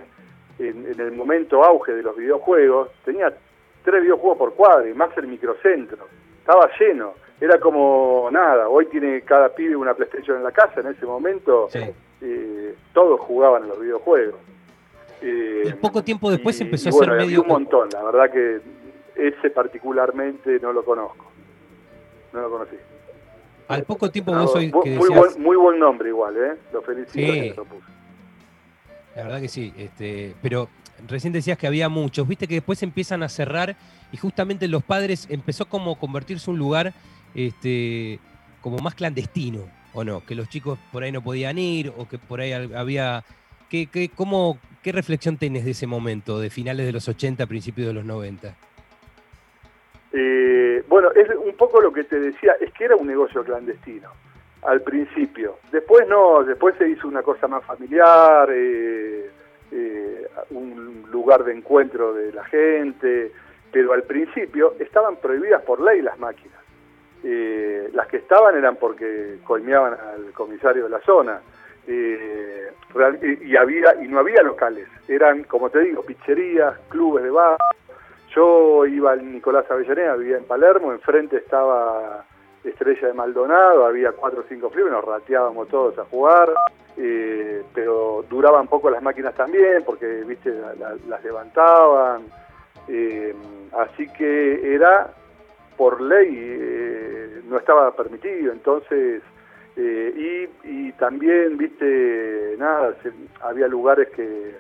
en, 0.59 0.87
en, 0.87 1.01
el 1.01 1.13
momento 1.13 1.63
auge 1.63 1.93
de 1.93 2.03
los 2.03 2.17
videojuegos 2.17 2.91
tenía 3.05 3.33
tres 3.85 4.03
videojuegos 4.03 4.39
por 4.39 4.55
cuadro 4.55 4.89
y 4.89 4.95
más 4.95 5.17
el 5.17 5.27
microcentro. 5.27 6.09
Estaba 6.41 6.69
lleno. 6.79 7.15
Era 7.41 7.61
como 7.61 8.29
nada, 8.33 8.69
hoy 8.69 8.87
tiene 8.87 9.21
cada 9.23 9.55
pibe 9.55 9.77
una 9.77 9.95
PlayStation 9.95 10.39
en 10.39 10.43
la 10.43 10.53
casa, 10.53 10.81
en 10.81 10.87
ese 10.87 11.05
momento 11.05 11.69
eh, 12.23 12.75
todos 12.95 13.21
jugaban 13.21 13.65
en 13.65 13.69
los 13.69 13.81
videojuegos. 13.81 14.41
y 15.21 15.71
poco 15.75 16.03
tiempo 16.03 16.31
después 16.31 16.59
empezó 16.63 16.89
a 16.89 16.93
ser 16.93 17.11
medio... 17.13 17.43
un 17.43 17.49
montón, 17.49 17.91
la 17.93 18.03
verdad 18.05 18.31
que 18.31 18.61
ese 19.17 19.51
particularmente 19.51 20.59
no 20.61 20.73
lo 20.73 20.83
conozco. 20.83 21.27
No 22.33 22.41
lo 22.41 22.51
conocí. 22.51 22.77
Al 23.69 23.85
poco 23.85 24.11
tiempo 24.11 24.33
vos 24.33 24.53
sois 24.53 24.73
que 24.85 24.97
muy, 24.97 25.09
buen, 25.09 25.43
muy 25.43 25.57
buen 25.57 25.79
nombre 25.79 26.09
igual, 26.09 26.37
¿eh? 26.37 26.57
Lo 26.73 26.83
felicito 26.83 27.33
sí. 27.33 27.53
La 29.17 29.23
verdad 29.25 29.41
que 29.41 29.49
sí, 29.49 29.73
este, 29.79 30.35
pero 30.43 30.69
recién 31.09 31.33
decías 31.33 31.57
que 31.57 31.67
había 31.67 31.89
muchos, 31.89 32.29
viste 32.29 32.47
que 32.47 32.57
después 32.57 32.83
empiezan 32.83 33.23
a 33.23 33.29
cerrar 33.29 33.77
y 34.13 34.17
justamente 34.19 34.69
los 34.69 34.85
padres 34.85 35.27
empezó 35.31 35.67
como 35.67 35.93
a 35.93 35.99
convertirse 35.99 36.51
un 36.51 36.59
lugar 36.59 36.93
este, 37.35 38.21
como 38.61 38.79
más 38.79 38.95
clandestino, 38.95 39.61
¿o 39.95 40.05
no? 40.05 40.25
Que 40.25 40.35
los 40.35 40.49
chicos 40.49 40.79
por 40.93 41.03
ahí 41.03 41.13
no 41.13 41.23
podían 41.23 41.59
ir 41.59 41.93
o 41.97 42.07
que 42.09 42.19
por 42.19 42.41
ahí 42.41 42.53
había... 42.53 43.25
¿Qué, 43.71 43.87
qué, 43.87 44.11
cómo, 44.11 44.59
¿Qué 44.83 44.93
reflexión 44.93 45.39
tenés 45.39 45.65
de 45.65 45.73
ese 45.73 45.89
momento, 45.89 46.39
de 46.39 46.51
finales 46.51 46.87
de 46.87 46.93
los 46.93 47.09
80, 47.09 47.47
principios 47.47 47.89
de 47.89 47.95
los 47.95 48.05
90? 48.05 48.55
Eh, 50.13 50.85
bueno, 50.89 51.11
es 51.13 51.29
un 51.31 51.55
poco 51.57 51.81
lo 51.81 51.93
que 51.93 52.05
te 52.05 52.19
decía, 52.19 52.57
es 52.61 52.73
que 52.73 52.85
era 52.85 52.97
un 52.97 53.07
negocio 53.07 53.45
clandestino 53.45 54.11
al 54.63 54.83
principio. 54.83 55.59
Después 55.71 56.09
no, 56.09 56.43
después 56.45 56.75
se 56.77 56.89
hizo 56.89 57.07
una 57.07 57.23
cosa 57.23 57.47
más 57.47 57.65
familiar, 57.65 58.49
eh, 58.51 59.31
eh, 59.73 60.29
un 60.51 61.05
lugar 61.11 61.45
de 61.45 61.53
encuentro 61.53 62.15
de 62.15 62.33
la 62.33 62.45
gente, 62.45 63.33
pero 63.71 63.93
al 63.93 64.05
principio 64.05 64.75
estaban 64.79 65.17
prohibidas 65.17 65.63
por 65.63 65.81
ley 65.81 66.03
las 66.03 66.19
máquinas. 66.19 66.57
las 67.93 68.07
que 68.09 68.19
estaban 68.19 68.57
eran 68.57 68.77
porque 68.77 69.39
colmeaban 69.45 69.95
al 69.95 70.33
comisario 70.33 70.85
de 70.85 70.91
la 70.91 71.01
zona. 71.01 71.41
y, 71.87 73.57
había 73.57 74.03
y 74.03 74.09
no 74.09 74.21
había 74.21 74.43
locales, 74.43 74.89
eran, 75.09 75.45
como 75.45 75.71
te 75.71 75.81
digo, 75.81 76.03
pizzerías, 76.03 76.75
clubes 76.89 77.25
de 77.25 77.31
bar, 77.31 77.57
yo 78.37 78.85
iba 78.85 79.13
al 79.13 79.33
Nicolás 79.33 79.65
Avellaneda, 79.71 80.15
vivía 80.17 80.37
en 80.37 80.45
Palermo, 80.45 80.93
enfrente 80.93 81.39
estaba 81.39 82.25
Estrella 82.63 83.09
de 83.09 83.15
Maldonado, 83.15 83.87
había 83.87 84.13
cuatro 84.13 84.41
o 84.41 84.45
cinco 84.49 84.69
clubes, 84.69 84.93
nos 84.93 85.05
rateábamos 85.05 85.69
todos 85.69 85.99
a 85.99 86.05
jugar, 86.05 86.53
eh, 86.99 87.63
pero 87.75 88.25
duraban 88.29 88.69
poco 88.69 88.91
las 88.91 89.03
máquinas 89.03 89.35
también, 89.35 89.83
porque 89.87 90.23
viste 90.25 90.53
las 91.09 91.25
levantaban, 91.25 92.25
eh, 92.89 93.35
así 93.73 94.07
que 94.13 94.75
era 94.75 95.09
por 95.77 96.01
ley, 96.01 96.29
eh, 96.33 97.41
no 97.49 97.59
estaba 97.59 97.91
permitido, 97.93 98.53
entonces, 98.53 99.23
y, 99.77 100.49
y, 100.65 100.93
también, 100.93 101.59
viste, 101.59 102.55
nada, 102.59 102.95
había 103.43 103.69
lugares 103.69 104.09
que 104.09 104.55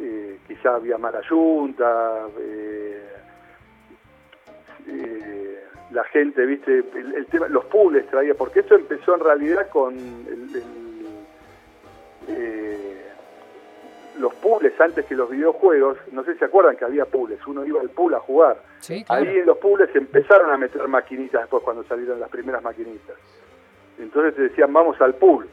eh, 0.00 0.38
quizá 0.46 0.76
había 0.76 0.96
mala 0.96 1.20
yunta, 1.28 2.26
eh, 2.38 3.08
eh, 4.86 5.64
la 5.90 6.04
gente, 6.04 6.46
viste, 6.46 6.84
el, 6.94 7.26
tema, 7.26 7.48
los 7.48 7.64
pools 7.64 8.06
traía, 8.06 8.34
porque 8.34 8.60
esto 8.60 8.76
empezó 8.76 9.14
en 9.14 9.20
realidad 9.20 9.68
con 9.70 9.96
los 14.18 14.34
pools 14.34 14.80
antes 14.80 15.04
que 15.06 15.14
los 15.14 15.30
videojuegos, 15.30 15.98
no 16.12 16.24
sé 16.24 16.34
si 16.34 16.40
se 16.40 16.44
acuerdan 16.44 16.76
que 16.76 16.84
había 16.84 17.04
pools, 17.04 17.44
uno 17.46 17.64
iba 17.64 17.80
al 17.80 17.90
pool 17.90 18.14
a 18.14 18.20
jugar. 18.20 18.58
Ahí 19.08 19.38
en 19.38 19.46
los 19.46 19.58
pools 19.58 19.94
empezaron 19.94 20.50
a 20.50 20.56
meter 20.56 20.86
maquinitas 20.88 21.42
después 21.42 21.62
cuando 21.62 21.84
salieron 21.84 22.20
las 22.20 22.28
primeras 22.28 22.62
maquinitas. 22.62 23.16
Entonces 23.98 24.34
te 24.34 24.42
decían, 24.42 24.72
vamos 24.72 25.00
al 25.00 25.14
pool. 25.14 25.48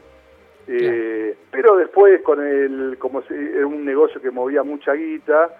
Eh, 0.68 1.36
pero 1.50 1.76
después, 1.76 2.22
con 2.22 2.44
el, 2.44 2.96
como 2.98 3.22
era 3.30 3.66
un 3.66 3.84
negocio 3.84 4.20
que 4.20 4.30
movía 4.30 4.62
mucha 4.62 4.92
guita, 4.94 5.50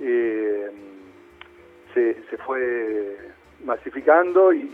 eh, 0.00 0.70
se, 1.94 2.22
se, 2.28 2.36
fue 2.38 3.16
masificando 3.64 4.52
y, 4.52 4.64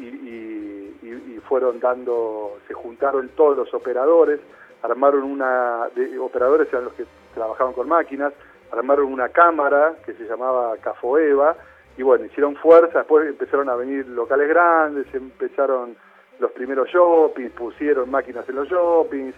fueron 1.48 1.80
dando, 1.80 2.58
se 2.66 2.72
juntaron 2.72 3.28
todos 3.36 3.56
los 3.56 3.74
operadores, 3.74 4.40
armaron 4.82 5.24
una, 5.24 5.88
de, 5.94 6.18
operadores 6.18 6.68
eran 6.72 6.84
los 6.84 6.94
que 6.94 7.04
trabajaban 7.34 7.74
con 7.74 7.88
máquinas, 7.88 8.32
armaron 8.70 9.12
una 9.12 9.28
cámara 9.28 9.96
que 10.06 10.14
se 10.14 10.24
llamaba 10.24 10.74
Cafoeva, 10.78 11.54
y 11.98 12.02
bueno, 12.02 12.24
hicieron 12.24 12.56
fuerza, 12.56 13.00
después 13.00 13.28
empezaron 13.28 13.68
a 13.68 13.74
venir 13.74 14.08
locales 14.08 14.48
grandes, 14.48 15.06
empezaron 15.12 15.94
los 16.38 16.50
primeros 16.52 16.88
shoppings, 16.88 17.52
pusieron 17.52 18.10
máquinas 18.10 18.48
en 18.48 18.56
los 18.56 18.68
shoppings, 18.68 19.34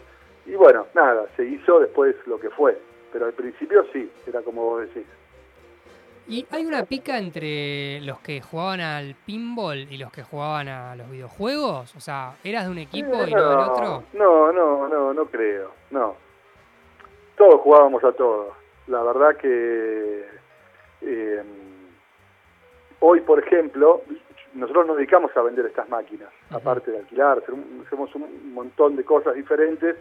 y 0.47 0.55
bueno, 0.55 0.87
nada, 0.95 1.27
se 1.37 1.45
hizo 1.45 1.81
después 1.81 2.15
lo 2.27 2.39
que 2.39 2.51
fue. 2.51 2.79
Pero 3.13 3.27
al 3.27 3.33
principio 3.33 3.85
sí, 3.93 4.11
era 4.27 4.43
como 4.43 4.63
vos 4.63 4.81
decís. 4.81 5.07
¿Y 6.27 6.47
hay 6.51 6.65
una 6.65 6.85
pica 6.85 7.19
entre 7.19 8.01
los 8.01 8.19
que 8.21 8.41
jugaban 8.41 8.81
al 8.81 9.15
pinball 9.27 9.87
y 9.91 9.99
los 9.99 10.11
que 10.11 10.23
jugaban 10.23 10.69
a 10.69 10.97
los 10.97 11.11
videojuegos? 11.11 11.95
O 11.97 12.01
sea, 12.01 12.35
¿eras 12.43 12.65
de 12.65 12.71
un 12.71 12.79
equipo 12.79 13.11
y 13.27 13.33
no, 13.33 13.51
del 13.51 13.59
otro? 13.59 14.05
No, 14.15 14.51
no, 14.51 14.89
no, 14.89 15.13
no 15.13 15.27
creo. 15.27 15.73
No. 15.91 16.17
Todos 17.37 17.61
jugábamos 17.61 18.03
a 18.05 18.13
todos. 18.13 18.55
La 18.87 19.03
verdad 19.03 19.37
que 19.37 20.25
eh, 21.03 21.43
hoy, 23.01 23.21
por 23.21 23.39
ejemplo, 23.39 24.03
nosotros 24.55 24.87
nos 24.87 24.97
dedicamos 24.97 25.37
a 25.37 25.43
vender 25.43 25.67
estas 25.67 25.89
máquinas, 25.89 26.31
aparte 26.51 26.91
de 26.91 26.99
alquilar, 26.99 27.43
hacemos 27.87 28.15
un 28.15 28.55
montón 28.55 28.97
de 28.97 29.05
cosas 29.05 29.35
diferentes, 29.35 29.97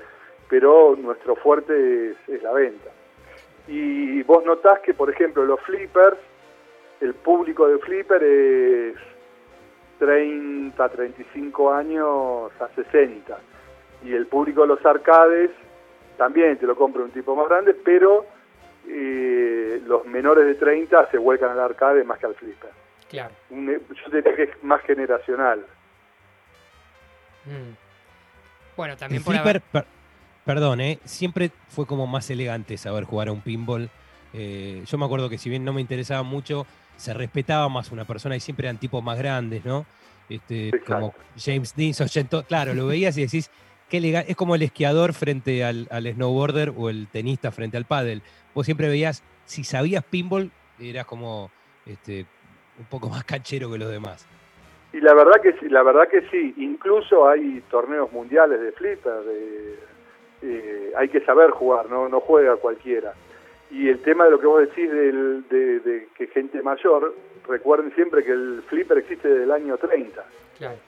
pero 0.50 0.96
nuestro 0.96 1.36
fuerte 1.36 2.16
es, 2.28 2.44
la 2.44 2.52
venta. 2.52 2.90
Y 3.68 4.22
vos 4.24 4.46
notás 4.46 4.80
que, 4.80 4.94
por 4.94 5.10
ejemplo, 5.10 5.46
los 5.46 5.60
flippers, 5.62 6.18
el 7.02 7.14
público 7.14 7.68
de 7.68 7.78
flipper 7.80 8.24
es 8.24 8.96
30, 10.00 10.90
35 10.90 11.74
años 11.74 12.52
a 12.60 12.68
60. 12.76 13.38
Y 14.04 14.14
el 14.14 14.28
público 14.28 14.62
de 14.62 14.68
los 14.68 14.86
arcades 14.86 15.52
también 16.18 16.58
te 16.58 16.66
lo 16.66 16.76
compra 16.76 17.04
un 17.04 17.12
tipo 17.12 17.36
más 17.36 17.48
grande, 17.48 17.74
pero 17.74 18.26
eh, 18.88 19.82
los 19.86 20.06
menores 20.06 20.46
de 20.46 20.56
30 20.56 21.10
se 21.10 21.18
vuelcan 21.18 21.52
al 21.52 21.60
arcade 21.60 22.04
más 22.04 22.20
que 22.20 22.26
al 22.26 22.36
flipper. 22.36 22.70
Claro. 23.10 23.34
yo 23.50 24.12
diría 24.12 24.36
que 24.36 24.44
es 24.44 24.64
más 24.64 24.82
generacional. 24.82 25.66
Mm. 27.46 27.76
Bueno, 28.76 28.98
también 28.98 29.22
el 29.26 29.42
flipper, 29.42 29.62
perdón, 30.46 30.82
¿eh? 30.82 31.00
siempre 31.06 31.52
fue 31.70 31.86
como 31.86 32.08
más 32.08 32.30
elegante 32.30 32.78
saber 32.78 33.04
jugar 33.06 33.28
a 33.28 33.32
un 33.32 33.42
pinball. 33.42 33.90
Eh, 34.34 34.84
yo 34.86 34.98
me 34.98 35.06
acuerdo 35.06 35.30
que 35.30 35.38
si 35.38 35.50
bien 35.50 35.64
no 35.64 35.74
me 35.74 35.82
interesaba 35.82 36.24
mucho, 36.24 36.66
se 36.98 37.14
respetaba 37.14 37.70
más 37.70 37.92
una 37.92 38.06
persona 38.06 38.36
y 38.36 38.40
siempre 38.40 38.68
eran 38.68 38.78
tipos 38.78 39.04
más 39.04 39.18
grandes, 39.18 39.66
¿no? 39.66 39.86
Este, 40.30 40.72
como 40.86 41.14
James 41.38 41.76
Dean, 41.76 41.94
claro, 42.48 42.74
lo 42.74 42.88
veías 42.88 43.18
y 43.18 43.22
decís, 43.22 43.52
qué 43.90 44.00
legal, 44.00 44.26
es 44.28 44.36
como 44.36 44.56
el 44.56 44.62
esquiador 44.62 45.14
frente 45.14 45.64
al, 45.64 45.88
snowboarder 45.90 46.74
o 46.76 46.90
el 46.90 47.08
tenista 47.08 47.52
frente 47.52 47.78
al 47.78 47.86
paddle. 47.86 48.22
Vos 48.54 48.66
siempre 48.66 48.88
veías, 48.88 49.24
si 49.46 49.64
sabías 49.64 50.04
pinball, 50.04 50.52
eras 50.80 51.06
como 51.06 51.52
este, 51.86 52.26
un 52.80 52.86
poco 52.86 53.10
más 53.10 53.24
canchero 53.24 53.72
que 53.72 53.78
los 53.78 53.90
demás. 53.90 54.28
Y 54.94 55.02
la 55.02 55.14
verdad 55.14 55.42
que 55.42 55.54
sí, 55.54 55.70
la 55.70 55.82
verdad 55.82 56.08
que 56.10 56.22
sí, 56.30 56.54
incluso 56.58 57.28
hay 57.28 57.64
torneos 57.70 58.12
mundiales 58.12 58.62
de 58.62 58.72
flipper, 58.74 59.24
eh, 59.28 59.80
hay 60.98 61.10
que 61.10 61.22
saber 61.22 61.52
jugar, 61.52 61.90
no, 61.90 62.10
no 62.10 62.20
juega 62.20 62.56
cualquiera. 62.58 63.14
Y 63.74 63.90
el 63.90 64.00
tema 64.04 64.26
de 64.26 64.32
lo 64.32 64.40
que 64.40 64.46
vos 64.46 64.62
decís 64.62 64.92
de, 64.92 66.08
que 66.16 66.28
gente 66.28 66.62
mayor, 66.62 67.16
recuerden 67.48 67.94
siempre 67.96 68.24
que 68.24 68.32
el 68.32 68.62
flipper 68.68 69.00
existe 69.00 69.28
desde 69.28 69.44
el 69.44 69.52
año 69.52 69.78
30. 69.78 70.24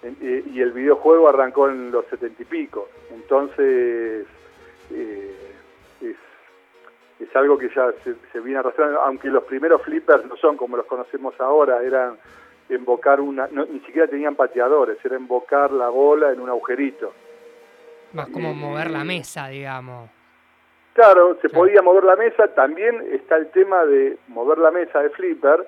Eh, 0.04 0.44
y 0.54 0.62
el 0.62 0.72
videojuego 0.72 1.28
arrancó 1.28 1.68
en 1.68 1.92
los 1.92 2.06
70 2.06 2.44
y 2.44 2.46
pico. 2.46 2.88
Entonces, 3.12 4.28
eh, 4.92 5.36
es, 6.02 7.36
algo 7.36 7.58
que 7.58 7.70
ya 7.76 7.92
se, 8.04 8.40
viene 8.40 8.60
arrastrando, 8.60 9.02
aunque 9.02 9.30
los 9.30 9.44
primeros 9.44 9.82
flippers 9.82 10.26
no 10.26 10.38
son 10.38 10.56
como 10.56 10.78
los 10.78 10.86
conocemos 10.86 11.34
ahora, 11.42 11.84
eran 11.84 12.18
invocar 12.70 13.20
una, 13.20 13.48
ni 13.48 13.80
siquiera 13.82 14.08
tenían 14.08 14.36
pateadores, 14.36 15.04
era 15.04 15.18
invocar 15.18 15.72
la 15.72 15.90
bola 15.90 16.32
en 16.32 16.40
un 16.40 16.50
agujerito. 16.50 17.12
Más 18.16 18.30
como 18.30 18.54
mover 18.54 18.90
la 18.90 19.04
mesa, 19.04 19.50
digamos. 19.50 20.10
Claro, 20.94 21.38
se 21.42 21.50
podía 21.50 21.82
mover 21.82 22.06
la 22.06 22.16
mesa. 22.16 22.48
También 22.56 23.04
está 23.12 23.36
el 23.36 23.50
tema 23.52 23.84
de 23.86 24.18
mover 24.30 24.58
la 24.58 24.72
mesa 24.72 25.02
de 25.02 25.10
flipper. 25.10 25.68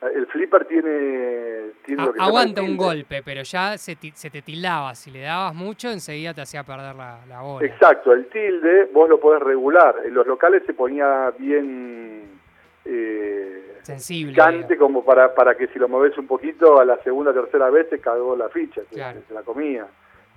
El 0.00 0.28
flipper 0.28 0.64
tiene... 0.66 1.72
aguanta 2.20 2.62
un 2.62 2.76
golpe, 2.76 3.20
pero 3.24 3.42
ya 3.42 3.76
se, 3.76 3.96
te 3.96 4.42
tildaba. 4.42 4.94
Si 4.94 5.10
le 5.10 5.22
dabas 5.22 5.52
mucho, 5.56 5.90
enseguida 5.90 6.32
te 6.32 6.42
hacía 6.42 6.62
perder 6.62 6.94
la, 6.94 7.18
la 7.28 7.40
bola. 7.40 7.66
Exacto, 7.66 8.12
el 8.12 8.28
tilde 8.28 8.84
vos 8.92 9.08
lo 9.08 9.18
podés 9.18 9.42
regular. 9.42 9.96
En 10.04 10.14
los 10.14 10.26
locales 10.26 10.62
se 10.66 10.74
ponía 10.74 11.32
bien... 11.36 12.38
Eh, 12.84 13.80
Sensible. 13.82 14.36
Cante 14.36 14.76
como 14.76 15.04
para, 15.04 15.34
para 15.34 15.56
que 15.56 15.66
si 15.68 15.80
lo 15.80 15.88
moves 15.88 16.16
un 16.16 16.28
poquito 16.28 16.78
a 16.78 16.84
la 16.84 17.02
segunda 17.02 17.32
o 17.32 17.34
tercera 17.34 17.68
vez 17.70 17.88
se 17.90 17.98
cagó 17.98 18.36
la 18.36 18.48
ficha, 18.50 18.82
se 18.90 19.34
la 19.34 19.42
comía. 19.42 19.86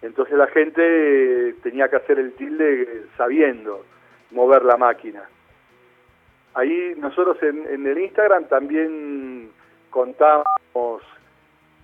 Entonces 0.02 0.36
la 0.38 0.48
gente 0.48 1.54
tenía 1.62 1.90
que 1.90 1.98
hacer 1.98 2.20
el 2.20 2.34
tilde 2.34 3.06
sabiendo 3.18 3.86
mover 4.32 4.64
la 4.64 4.78
máquina. 4.78 5.24
Ahí 6.54 6.94
nosotros 6.98 7.38
en, 7.44 7.86
el 7.86 7.98
Instagram 7.98 8.46
también 8.46 9.52
contamos 9.90 11.02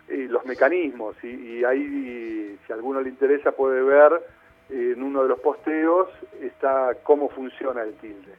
eh, 0.07 0.27
los 0.29 0.45
mecanismos 0.45 1.15
y, 1.23 1.63
ahí 1.63 2.57
si 2.65 2.73
a 2.73 2.75
alguno 2.75 3.01
le 3.01 3.09
interesa 3.09 3.51
puede 3.51 3.81
ver 3.81 4.13
eh, 4.69 4.93
en 4.95 5.03
uno 5.03 5.23
de 5.23 5.29
los 5.29 5.39
posteos 5.39 6.09
está 6.41 6.95
cómo 7.03 7.29
funciona 7.29 7.83
el 7.83 7.93
tilde. 7.95 8.33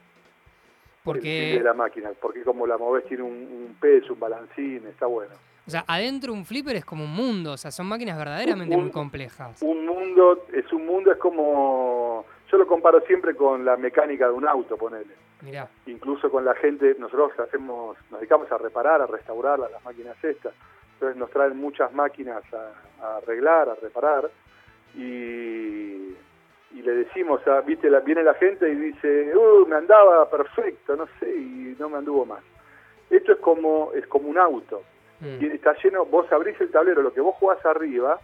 Porque... 1.04 1.20
El 1.20 1.44
tilde 1.44 1.58
de 1.58 1.64
la 1.64 1.74
máquina, 1.74 2.10
porque 2.20 2.42
como 2.42 2.66
la 2.66 2.76
moves 2.76 3.04
tiene 3.06 3.22
un, 3.22 3.76
peso, 3.80 4.12
un 4.12 4.20
balancín, 4.20 4.86
está 4.86 5.06
bueno. 5.06 5.34
O 5.68 5.70
sea, 5.70 5.84
adentro 5.86 6.32
un 6.32 6.46
flipper 6.46 6.76
es 6.76 6.84
como 6.86 7.04
un 7.04 7.12
mundo, 7.12 7.52
o 7.52 7.56
sea, 7.58 7.70
son 7.70 7.86
máquinas 7.86 8.16
verdaderamente 8.16 8.74
muy 8.74 8.90
complejas. 8.90 9.60
Un 9.60 9.84
mundo, 9.84 10.46
es 10.50 10.72
un 10.72 10.86
mundo, 10.86 11.12
es 11.12 11.18
como 11.18 12.24
yo 12.50 12.56
lo 12.56 12.66
comparo 12.66 13.02
siempre 13.02 13.34
con 13.34 13.66
la 13.66 13.76
mecánica 13.76 14.26
de 14.28 14.32
un 14.32 14.48
auto, 14.48 14.78
ponele. 14.78 15.14
Mirá. 15.42 15.68
Incluso 15.86 16.30
con 16.30 16.42
la 16.42 16.54
gente, 16.54 16.96
nosotros 16.98 17.38
hacemos, 17.38 17.98
nos 18.10 18.20
dedicamos 18.20 18.50
a 18.50 18.56
reparar, 18.56 19.02
a 19.02 19.06
restaurar 19.06 19.58
las 19.58 19.84
máquinas 19.84 20.16
estas. 20.24 20.54
Entonces 20.94 21.18
nos 21.18 21.30
traen 21.30 21.58
muchas 21.58 21.92
máquinas 21.92 22.42
a, 22.54 23.18
arreglar, 23.18 23.68
a 23.68 23.74
reparar. 23.74 24.30
Y, 24.96 26.16
le 26.72 26.94
decimos, 26.94 27.46
a, 27.46 27.60
viste, 27.60 27.90
la, 27.90 28.00
viene 28.00 28.22
la 28.22 28.32
gente 28.34 28.70
y 28.70 28.74
dice, 28.74 29.36
uh, 29.36 29.66
me 29.66 29.76
andaba 29.76 30.30
perfecto, 30.30 30.96
no 30.96 31.06
sé, 31.20 31.28
y 31.28 31.76
no 31.78 31.90
me 31.90 31.98
anduvo 31.98 32.24
más. 32.24 32.42
Esto 33.10 33.32
es 33.32 33.38
como, 33.40 33.92
es 33.92 34.06
como 34.06 34.28
un 34.28 34.38
auto. 34.38 34.82
Mm. 35.20 35.44
Y 35.44 35.46
está 35.46 35.74
lleno, 35.82 36.04
vos 36.04 36.30
abrís 36.32 36.60
el 36.60 36.70
tablero, 36.70 37.02
lo 37.02 37.12
que 37.12 37.20
vos 37.20 37.34
jugás 37.36 37.64
arriba, 37.66 38.20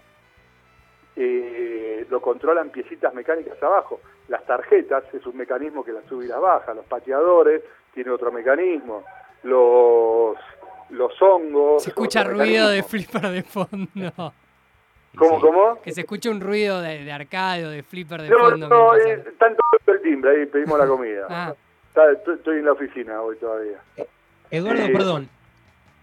eh, 1.17 2.07
lo 2.11 2.21
controlan 2.21 2.71
piecitas 2.71 3.15
mecánicas 3.15 3.63
abajo. 3.63 4.01
Las 4.29 4.45
tarjetas 4.47 5.05
es 5.13 5.25
un 5.27 5.37
mecanismo 5.37 5.85
que 5.85 5.93
las 5.93 6.05
sube 6.07 6.25
y 6.25 6.29
las 6.29 6.41
baja. 6.41 6.75
Los 6.75 6.87
pateadores 6.87 7.63
tiene 7.93 8.11
otro 8.11 8.33
mecanismo. 8.33 9.05
Los, 9.43 10.37
los 10.91 11.23
hongos. 11.23 11.83
Se 11.83 11.91
escucha 11.91 12.25
ruido 12.25 12.69
de 12.69 12.83
flipper 12.83 13.29
de 13.29 13.43
fondo. 13.43 13.89
¿Cómo, 15.17 15.41
cómo? 15.41 15.81
Que 15.81 15.93
se 15.93 16.01
escucha 16.01 16.31
un 16.31 16.41
ruido 16.41 16.81
de, 16.81 17.05
de 17.05 17.13
arcade 17.13 17.65
o 17.65 17.71
de 17.71 17.83
flipper 17.83 18.23
de 18.23 18.35
fondo. 18.35 18.69
No, 18.69 18.97
eh, 18.97 19.25
tanto 19.39 19.63
el 19.87 20.01
timbre, 20.01 20.31
ahí 20.33 20.47
pedimos 20.47 20.79
la 20.79 20.87
comida. 20.89 21.27
Ah. 21.31 21.55
estoy, 22.33 22.59
en 22.59 22.65
la 22.65 22.73
oficina 22.73 23.23
hoy 23.23 23.37
todavía. 23.37 23.79
Eduardo, 24.51 24.83
eh, 24.83 24.93
perdón, 24.93 25.29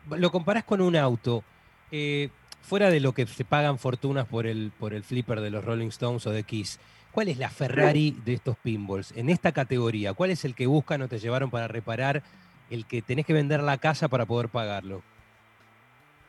lo 0.10 0.32
comparás 0.32 0.64
con 0.64 0.82
un 0.82 0.96
auto. 0.96 1.44
Eh, 1.92 2.30
fuera 2.62 2.90
de 2.90 3.00
lo 3.00 3.14
que 3.14 3.26
se 3.26 3.44
pagan 3.44 3.78
fortunas 3.78 4.28
por 4.28 4.46
el, 4.46 4.72
por 4.80 4.94
el 4.94 5.04
flipper 5.04 5.42
de 5.42 5.50
los 5.50 5.66
Rolling 5.66 5.88
Stones 5.88 6.26
o 6.28 6.32
de 6.32 6.44
Kiss, 6.44 6.80
¿cuál 7.12 7.28
es 7.28 7.38
la 7.38 7.50
Ferrari 7.50 8.16
de 8.24 8.34
estos 8.34 8.56
pinballs? 8.58 9.16
En 9.18 9.30
esta 9.30 9.52
categoría, 9.52 10.14
¿cuál 10.14 10.32
es 10.32 10.46
el 10.46 10.56
que 10.56 10.68
buscan 10.68 11.02
o 11.02 11.08
te 11.08 11.20
llevaron 11.20 11.50
para 11.50 11.68
reparar, 11.68 12.22
el 12.70 12.86
que 12.86 13.02
tenés 13.02 13.26
que 13.26 13.34
vender 13.34 13.62
la 13.62 13.78
casa 13.78 14.08
para 14.08 14.26
poder 14.26 14.50
pagarlo? 14.50 15.02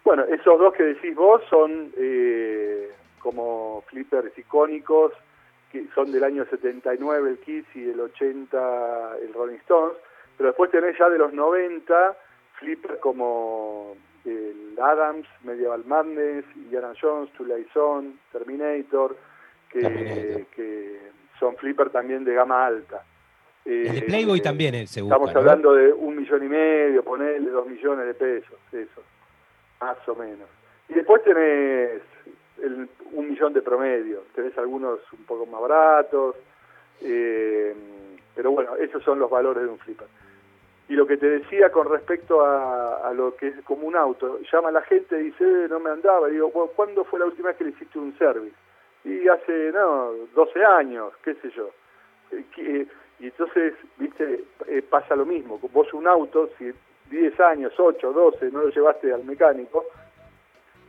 Bueno, 0.05 0.25
esos 0.25 0.59
dos 0.59 0.75
que 0.75 0.83
decís 0.83 1.15
vos 1.15 1.41
son 1.49 1.93
eh, 1.97 2.91
como 3.21 3.85
flippers 3.87 4.37
icónicos, 4.37 5.13
que 5.71 5.87
son 5.95 6.11
del 6.11 6.25
año 6.25 6.45
79 6.51 7.31
el 7.31 7.39
Kiss 7.39 7.65
y 7.75 7.83
del 7.83 8.01
80 8.01 9.19
el 9.23 9.33
Rolling 9.33 9.59
Stones, 9.59 9.97
pero 10.37 10.49
después 10.49 10.71
tenés 10.71 10.99
ya 10.99 11.09
de 11.09 11.19
los 11.19 11.33
90 11.33 12.17
flippers 12.63 12.99
como 12.99 13.97
el 14.25 14.79
Adams, 14.81 15.27
Medieval 15.43 15.85
Madness, 15.85 16.45
Indiana 16.57 16.93
Jones, 17.01 17.31
Zone, 17.73 18.15
Terminator, 18.31 19.17
que, 19.69 20.47
que 20.55 21.01
son 21.39 21.57
flipper 21.57 21.91
también 21.91 22.25
de 22.25 22.35
gama 22.35 22.67
alta. 22.67 23.05
el 23.65 23.95
de 23.95 24.03
Playboy 24.03 24.39
eh, 24.39 24.43
también 24.43 24.75
es 24.75 24.91
seguro. 24.91 25.17
Estamos 25.17 25.37
hablando 25.37 25.75
de 25.75 25.93
un 25.93 26.17
millón 26.17 26.45
y 26.45 26.49
medio, 26.49 27.03
ponerle 27.03 27.51
dos 27.51 27.67
millones 27.67 28.07
de 28.07 28.15
pesos, 28.15 28.59
eso, 28.71 29.03
más 29.81 29.97
o 30.09 30.15
menos. 30.15 30.49
Y 30.89 30.95
después 30.95 31.23
tenés 31.25 32.03
el, 32.63 32.89
un 33.13 33.31
millón 33.31 33.53
de 33.53 33.63
promedio, 33.63 34.25
tenés 34.35 34.57
algunos 34.59 35.01
un 35.13 35.25
poco 35.25 35.47
más 35.47 35.61
baratos, 35.61 36.37
eh, 37.01 37.75
pero 38.35 38.53
bueno, 38.53 38.77
esos 38.77 39.03
son 39.03 39.19
los 39.19 39.31
valores 39.31 39.65
de 39.65 39.69
un 39.69 39.79
flipper. 39.79 40.07
Y 40.93 40.95
lo 40.95 41.07
que 41.07 41.17
te 41.17 41.27
decía 41.27 41.73
con 41.73 41.89
respecto 41.89 42.45
a, 42.45 43.11
lo 43.15 43.35
que 43.35 43.49
es 43.49 43.65
como 43.65 43.87
un 43.87 43.97
auto, 43.97 44.39
llama 44.53 44.71
la 44.71 44.83
gente 44.83 45.19
y 45.19 45.25
dice, 45.31 45.43
eh, 45.43 45.67
no 45.67 45.81
me 45.81 45.89
andaba, 45.89 46.29
y 46.29 46.33
digo, 46.33 46.51
¿cuándo 46.77 47.03
fue 47.05 47.19
la 47.19 47.25
última 47.25 47.49
vez 47.49 47.57
que 47.57 47.65
le 47.65 47.71
hiciste 47.71 47.99
un 47.99 48.15
service? 48.19 48.55
Y 49.03 49.27
hace, 49.27 49.73
no, 49.73 50.13
12 50.35 50.63
años, 50.63 51.15
qué 51.25 51.33
sé 51.37 51.49
yo. 51.57 51.71
Eh, 52.31 52.45
eh, 52.59 52.87
y 53.21 53.25
entonces, 53.25 53.73
viste, 53.97 54.45
pasa 54.91 55.17
lo 55.17 55.25
mismo, 55.25 55.59
vos 55.73 55.95
un 55.95 56.07
auto, 56.07 56.51
si 56.59 56.71
10 57.09 57.41
años, 57.41 57.73
8, 57.75 58.13
12, 58.13 58.51
no 58.51 58.61
lo 58.65 58.69
llevaste 58.69 59.15
al 59.15 59.25
mecánico, 59.25 59.87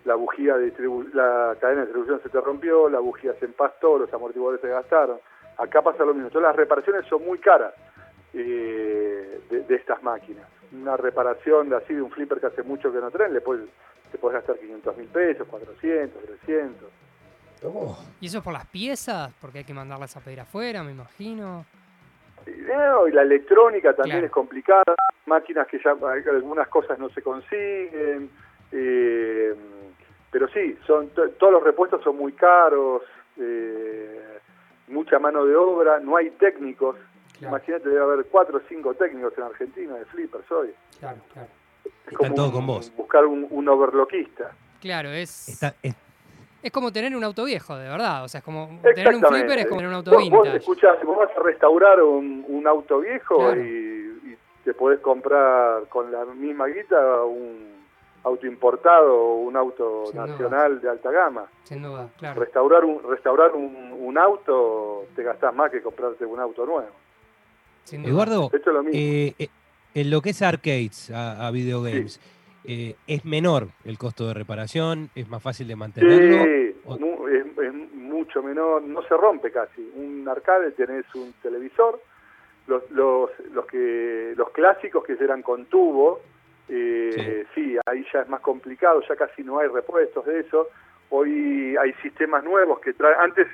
la 0.03 0.15
bujía 0.15 0.57
de 0.57 0.73
la 1.13 1.55
cadena 1.61 1.79
de 1.79 1.85
distribución 1.85 2.19
se 2.23 2.27
te 2.27 2.41
rompió, 2.41 2.89
la 2.89 2.99
bujía 2.99 3.35
se 3.35 3.45
empastó, 3.45 3.97
los 3.99 4.13
amortiguadores 4.13 4.59
se 4.59 4.67
gastaron. 4.67 5.19
Acá 5.57 5.81
pasa 5.81 6.03
lo 6.03 6.13
mismo. 6.13 6.27
Entonces 6.27 6.45
las 6.45 6.57
reparaciones 6.57 7.05
son 7.05 7.23
muy 7.23 7.39
caras 7.39 7.73
eh, 8.33 9.41
de, 9.49 9.75
estas 9.75 10.01
máquinas. 10.03 10.47
Una 10.71 10.97
reparación 10.97 11.69
de 11.69 11.77
así 11.77 11.93
de 11.93 12.01
un 12.01 12.11
flipper 12.11 12.39
que 12.39 12.47
hace 12.47 12.63
mucho 12.63 12.91
que 12.91 12.99
no 12.99 13.11
traen, 13.11 13.33
le 13.33 13.41
puede 13.41 13.65
te 14.13 14.19
puedes 14.19 14.35
gastar 14.35 14.59
500 14.59 14.97
mil 14.97 15.07
pesos, 15.07 15.47
400, 15.47 16.23
300. 16.45 16.89
¿Y 18.21 18.27
eso 18.27 18.37
es 18.37 18.43
por 18.43 18.53
las 18.53 18.67
piezas? 18.67 19.33
Porque 19.41 19.59
hay 19.59 19.63
que 19.63 19.73
mandarlas 19.73 20.15
a 20.15 20.19
pedir 20.19 20.39
afuera, 20.39 20.83
me 20.83 20.91
imagino. 20.91 21.65
y 22.45 23.11
la 23.11 23.21
electrónica 23.23 23.95
también 23.95 24.23
es 24.25 24.29
complicada, 24.29 24.95
máquinas 25.25 25.67
que 25.67 25.79
ya 25.83 25.95
algunas 26.29 26.67
cosas 26.67 26.99
no 26.99 27.09
se 27.09 27.23
consiguen, 27.23 28.29
eh, 28.71 29.55
pero 30.29 30.47
sí, 30.49 30.77
son 30.85 31.09
todos 31.09 31.53
los 31.53 31.63
repuestos 31.63 32.03
son 32.03 32.17
muy 32.17 32.33
caros, 32.33 33.01
eh, 33.39 34.39
mucha 34.89 35.17
mano 35.17 35.45
de 35.45 35.55
obra, 35.55 35.99
no 35.99 36.17
hay 36.17 36.29
técnicos. 36.31 36.97
Imagínate, 37.47 37.89
debe 37.89 38.01
haber 38.01 38.25
cuatro 38.25 38.57
o 38.57 38.61
cinco 38.67 38.93
técnicos 38.93 39.33
en 39.37 39.43
Argentina 39.43 39.95
de 39.95 40.05
flippers 40.05 40.51
hoy. 40.51 40.73
Claro, 40.99 41.21
claro. 41.33 41.49
Es 42.07 42.17
como 42.17 42.33
todo 42.33 42.51
con 42.51 42.67
vos. 42.67 42.91
buscar 42.95 43.25
un, 43.25 43.47
un 43.49 43.67
overlockista. 43.67 44.51
Claro, 44.81 45.09
es, 45.09 45.61
es 46.61 46.71
como 46.71 46.91
tener 46.91 47.15
un 47.15 47.23
auto 47.23 47.45
viejo, 47.45 47.77
de 47.77 47.87
verdad. 47.87 48.23
O 48.23 48.27
sea, 48.27 48.39
es 48.39 48.43
como 48.43 48.79
tener 48.81 49.15
un 49.15 49.23
flipper 49.23 49.59
es 49.59 49.65
como 49.65 49.77
tener 49.77 49.89
un 49.89 49.95
auto 49.95 50.17
vintage. 50.17 50.59
Vos, 50.65 50.77
vos 51.03 51.17
vas 51.17 51.37
a 51.37 51.43
restaurar 51.43 52.01
un, 52.01 52.45
un 52.47 52.67
auto 52.67 52.99
viejo 52.99 53.55
y, 53.55 53.59
y, 53.59 54.37
te 54.63 54.73
podés 54.73 55.01
comprar 55.01 55.87
con 55.89 56.09
la 56.09 56.23
misma 56.25 56.67
guita 56.67 57.23
un 57.23 57.73
auto 58.23 58.47
importado 58.47 59.13
o 59.13 59.35
un 59.39 59.57
auto 59.57 60.05
nacional 60.13 60.79
de 60.79 60.89
alta 60.89 61.11
gama. 61.11 61.45
Sin 61.63 61.83
duda, 61.83 62.09
claro. 62.17 62.39
Restaurar 62.39 62.85
un, 62.85 63.03
restaurar 63.03 63.51
un, 63.53 63.93
un, 63.99 64.17
auto 64.17 65.05
te 65.15 65.23
gastás 65.23 65.53
más 65.53 65.69
que 65.69 65.81
comprarte 65.81 66.25
un 66.25 66.39
auto 66.39 66.65
nuevo. 66.65 66.91
Eduardo, 67.91 68.49
eh, 68.91 69.33
eh, 69.37 69.47
en 69.93 70.09
lo 70.09 70.21
que 70.21 70.31
es 70.31 70.41
arcades 70.41 71.11
a, 71.11 71.47
a 71.47 71.51
videogames, 71.51 72.19
eh, 72.65 72.95
¿es 73.07 73.25
menor 73.25 73.67
el 73.83 73.97
costo 73.97 74.27
de 74.27 74.33
reparación? 74.33 75.09
¿Es 75.15 75.27
más 75.29 75.43
fácil 75.43 75.67
de 75.67 75.75
mantenerlo? 75.75 76.43
Sí, 76.43 76.75
es, 77.31 77.73
mucho 77.93 78.41
menor, 78.41 78.83
no 78.83 79.01
se 79.03 79.15
rompe 79.17 79.51
casi. 79.51 79.91
Un 79.95 80.27
arcade 80.27 80.71
tenés 80.71 81.05
un 81.15 81.33
televisor, 81.41 82.01
los, 82.67 82.89
los, 82.91 83.29
los, 83.51 83.65
que, 83.65 84.33
los 84.37 84.49
clásicos 84.51 85.03
que 85.03 85.13
eran 85.13 85.41
con 85.41 85.65
tubo, 85.65 86.21
eh, 86.69 87.45
sí. 87.53 87.77
ahí 87.85 88.05
ya 88.13 88.21
es 88.21 88.29
más 88.29 88.39
complicado, 88.39 89.01
ya 89.07 89.15
casi 89.15 89.43
no 89.43 89.59
hay 89.59 89.67
repuestos 89.67 90.25
de 90.25 90.39
eso. 90.39 90.69
Hoy 91.09 91.75
hay 91.75 91.93
sistemas 92.01 92.43
nuevos 92.43 92.79
que 92.79 92.93
traen, 92.93 93.19
antes 93.19 93.47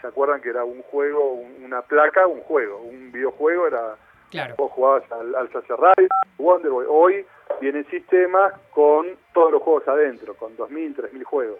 se 0.00 0.06
acuerdan 0.06 0.40
que 0.40 0.50
era 0.50 0.64
un 0.64 0.82
juego, 0.82 1.32
una 1.32 1.82
placa, 1.82 2.26
un 2.26 2.40
juego, 2.40 2.78
un 2.78 3.12
videojuego 3.12 3.66
era, 3.66 3.96
claro. 4.30 4.54
vos 4.56 4.72
jugabas 4.72 5.10
al, 5.12 5.34
al 5.34 5.48
Wonder 5.48 6.08
Wonderboy, 6.38 6.86
hoy 6.88 7.26
vienen 7.60 7.86
sistemas 7.90 8.54
con 8.72 9.16
todos 9.32 9.52
los 9.52 9.62
juegos 9.62 9.86
adentro, 9.88 10.34
con 10.34 10.56
2.000, 10.56 10.96
3.000 10.96 11.24
juegos. 11.24 11.58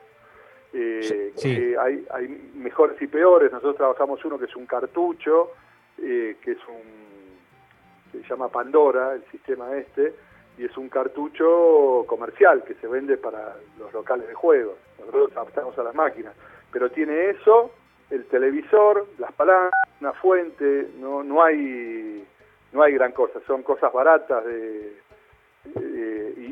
Eh, 0.72 1.76
hay, 1.80 2.06
hay 2.10 2.50
mejores 2.54 3.00
y 3.02 3.06
peores, 3.06 3.50
nosotros 3.50 3.76
trabajamos 3.76 4.24
uno 4.24 4.38
que 4.38 4.44
es 4.44 4.56
un 4.56 4.66
cartucho, 4.66 5.50
eh, 5.98 6.36
que 6.42 6.52
es 6.52 6.58
un, 6.68 8.22
se 8.22 8.28
llama 8.28 8.48
Pandora, 8.48 9.14
el 9.14 9.24
sistema 9.30 9.76
este, 9.76 10.14
y 10.58 10.64
es 10.64 10.76
un 10.76 10.88
cartucho 10.88 12.04
comercial 12.06 12.62
que 12.64 12.74
se 12.74 12.86
vende 12.86 13.16
para 13.16 13.56
los 13.78 13.92
locales 13.92 14.28
de 14.28 14.34
juegos. 14.34 14.76
Nosotros 14.98 15.32
adaptamos 15.32 15.78
a 15.78 15.82
las 15.82 15.94
máquinas. 15.94 16.34
Pero 16.72 16.90
tiene 16.90 17.30
eso, 17.30 17.72
el 18.10 18.26
televisor, 18.26 19.06
las 19.18 19.32
palancas, 19.32 19.70
una 20.00 20.12
fuente, 20.12 20.88
no, 20.98 21.22
no 21.22 21.42
hay 21.42 22.26
no 22.72 22.82
hay 22.82 22.92
gran 22.92 23.12
cosa, 23.12 23.40
son 23.46 23.62
cosas 23.62 23.92
baratas 23.92 24.44
de, 24.44 24.96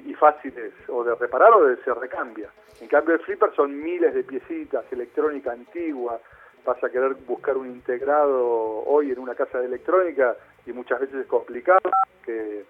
y, 0.05 0.15
fáciles 0.15 0.73
o 0.89 1.05
de 1.05 1.15
reparar 1.15 1.53
o 1.55 1.65
de 1.65 1.77
se 1.85 1.95
recambia. 1.95 2.51
En 2.81 2.89
cambio 2.89 3.15
el 3.15 3.21
flipper 3.21 3.55
son 3.55 3.81
miles 3.81 4.13
de 4.13 4.25
piecitas, 4.25 4.85
electrónica 4.91 5.53
antigua, 5.53 6.21
vas 6.65 6.83
a 6.83 6.91
querer 6.91 7.15
buscar 7.15 7.57
un 7.57 7.69
integrado 7.69 8.85
hoy 8.85 9.13
en 9.13 9.19
una 9.21 9.37
casa 9.37 9.61
de 9.61 9.67
electrónica 9.67 10.37
y 10.67 10.73
muchas 10.73 11.01
veces 11.01 11.21
es 11.21 11.27
complicado 11.27 11.89
que 12.25 12.65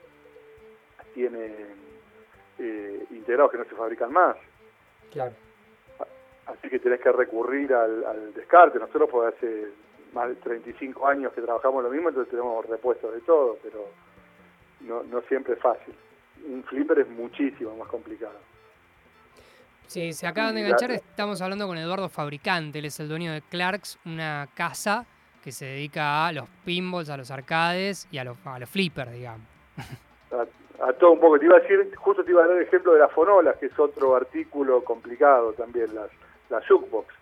tiene 1.15 1.51
eh, 2.59 3.07
integrados 3.11 3.51
que 3.51 3.59
no 3.59 3.65
se 3.65 3.75
fabrican 3.75 4.13
más. 4.13 4.37
Claro. 5.11 5.33
Así 6.49 6.69
que 6.69 6.79
tenés 6.79 7.01
que 7.01 7.13
recurrir 7.13 7.73
al, 7.75 8.33
descarte. 8.35 8.79
Nosotros 8.79 9.11
por 9.11 9.27
hace 9.27 9.69
más 10.13 10.29
de 10.29 10.37
35 10.37 11.07
años 11.07 11.33
que 11.33 11.43
trabajamos 11.43 11.85
lo 11.85 11.91
mismo, 11.91 12.09
entonces 12.09 12.31
tenemos 12.31 12.65
repuestos 12.67 13.13
de 13.13 13.21
todo, 13.21 13.59
pero 13.63 13.87
no, 14.81 15.03
no 15.03 15.21
siempre 15.23 15.55
es 15.55 15.61
fácil. 15.61 15.95
Un 16.47 16.65
flipper 16.65 17.01
es 17.01 17.09
muchísimo 17.09 17.77
más 17.77 17.89
complicado. 17.89 18.39
Sí, 19.87 20.13
se 20.13 20.27
acaban 20.27 20.55
de 20.55 20.63
enganchar, 20.63 20.91
estamos 20.91 21.41
hablando 21.41 21.67
con 21.67 21.77
Eduardo 21.79 22.09
Fabricante, 22.09 22.79
él 22.79 22.87
es 22.87 23.01
el 23.01 23.09
dueño 23.09 23.33
de 23.33 23.41
Clarks, 23.43 23.99
una 24.05 24.49
casa 24.55 25.07
que 25.43 25.53
se 25.53 25.65
dedica 25.67 26.27
a 26.27 26.33
los 26.33 26.49
pinballs, 26.65 27.09
a 27.09 27.17
los 27.17 27.31
arcades 27.31 28.07
y 28.11 28.19
a 28.19 28.25
los, 28.25 28.37
a 28.45 28.59
los 28.59 28.69
flippers, 28.69 29.13
digamos. 29.13 29.47
a 30.81 30.93
todo 30.93 31.13
un 31.13 31.21
poco. 31.21 31.39
Te 31.39 31.47
iba 31.47 31.57
a 31.57 31.61
decir, 31.61 31.95
justo 31.97 32.25
te 32.25 32.31
iba 32.31 32.45
a 32.45 32.47
dar 32.47 32.57
el 32.57 32.65
ejemplo 32.65 32.93
de 32.93 33.01
las 33.01 33.13
fonolas, 33.13 33.57
que 33.57 33.67
es 33.67 33.79
otro 33.79 34.15
artículo 34.15 34.85
complicado 34.85 35.53
también, 35.55 35.95
las, 35.95 36.11
las 36.51 36.67
jukebox, 36.67 37.15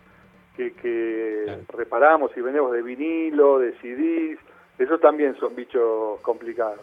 que, 0.55 0.73
que 0.73 1.57
reparamos 1.69 2.31
y 2.35 2.41
vendemos 2.41 2.71
de 2.71 2.81
vinilo, 2.81 3.59
de 3.59 3.73
CDs, 3.79 4.39
esos 4.77 4.99
también 5.01 5.35
son 5.39 5.55
bichos 5.55 6.19
complicados. 6.21 6.79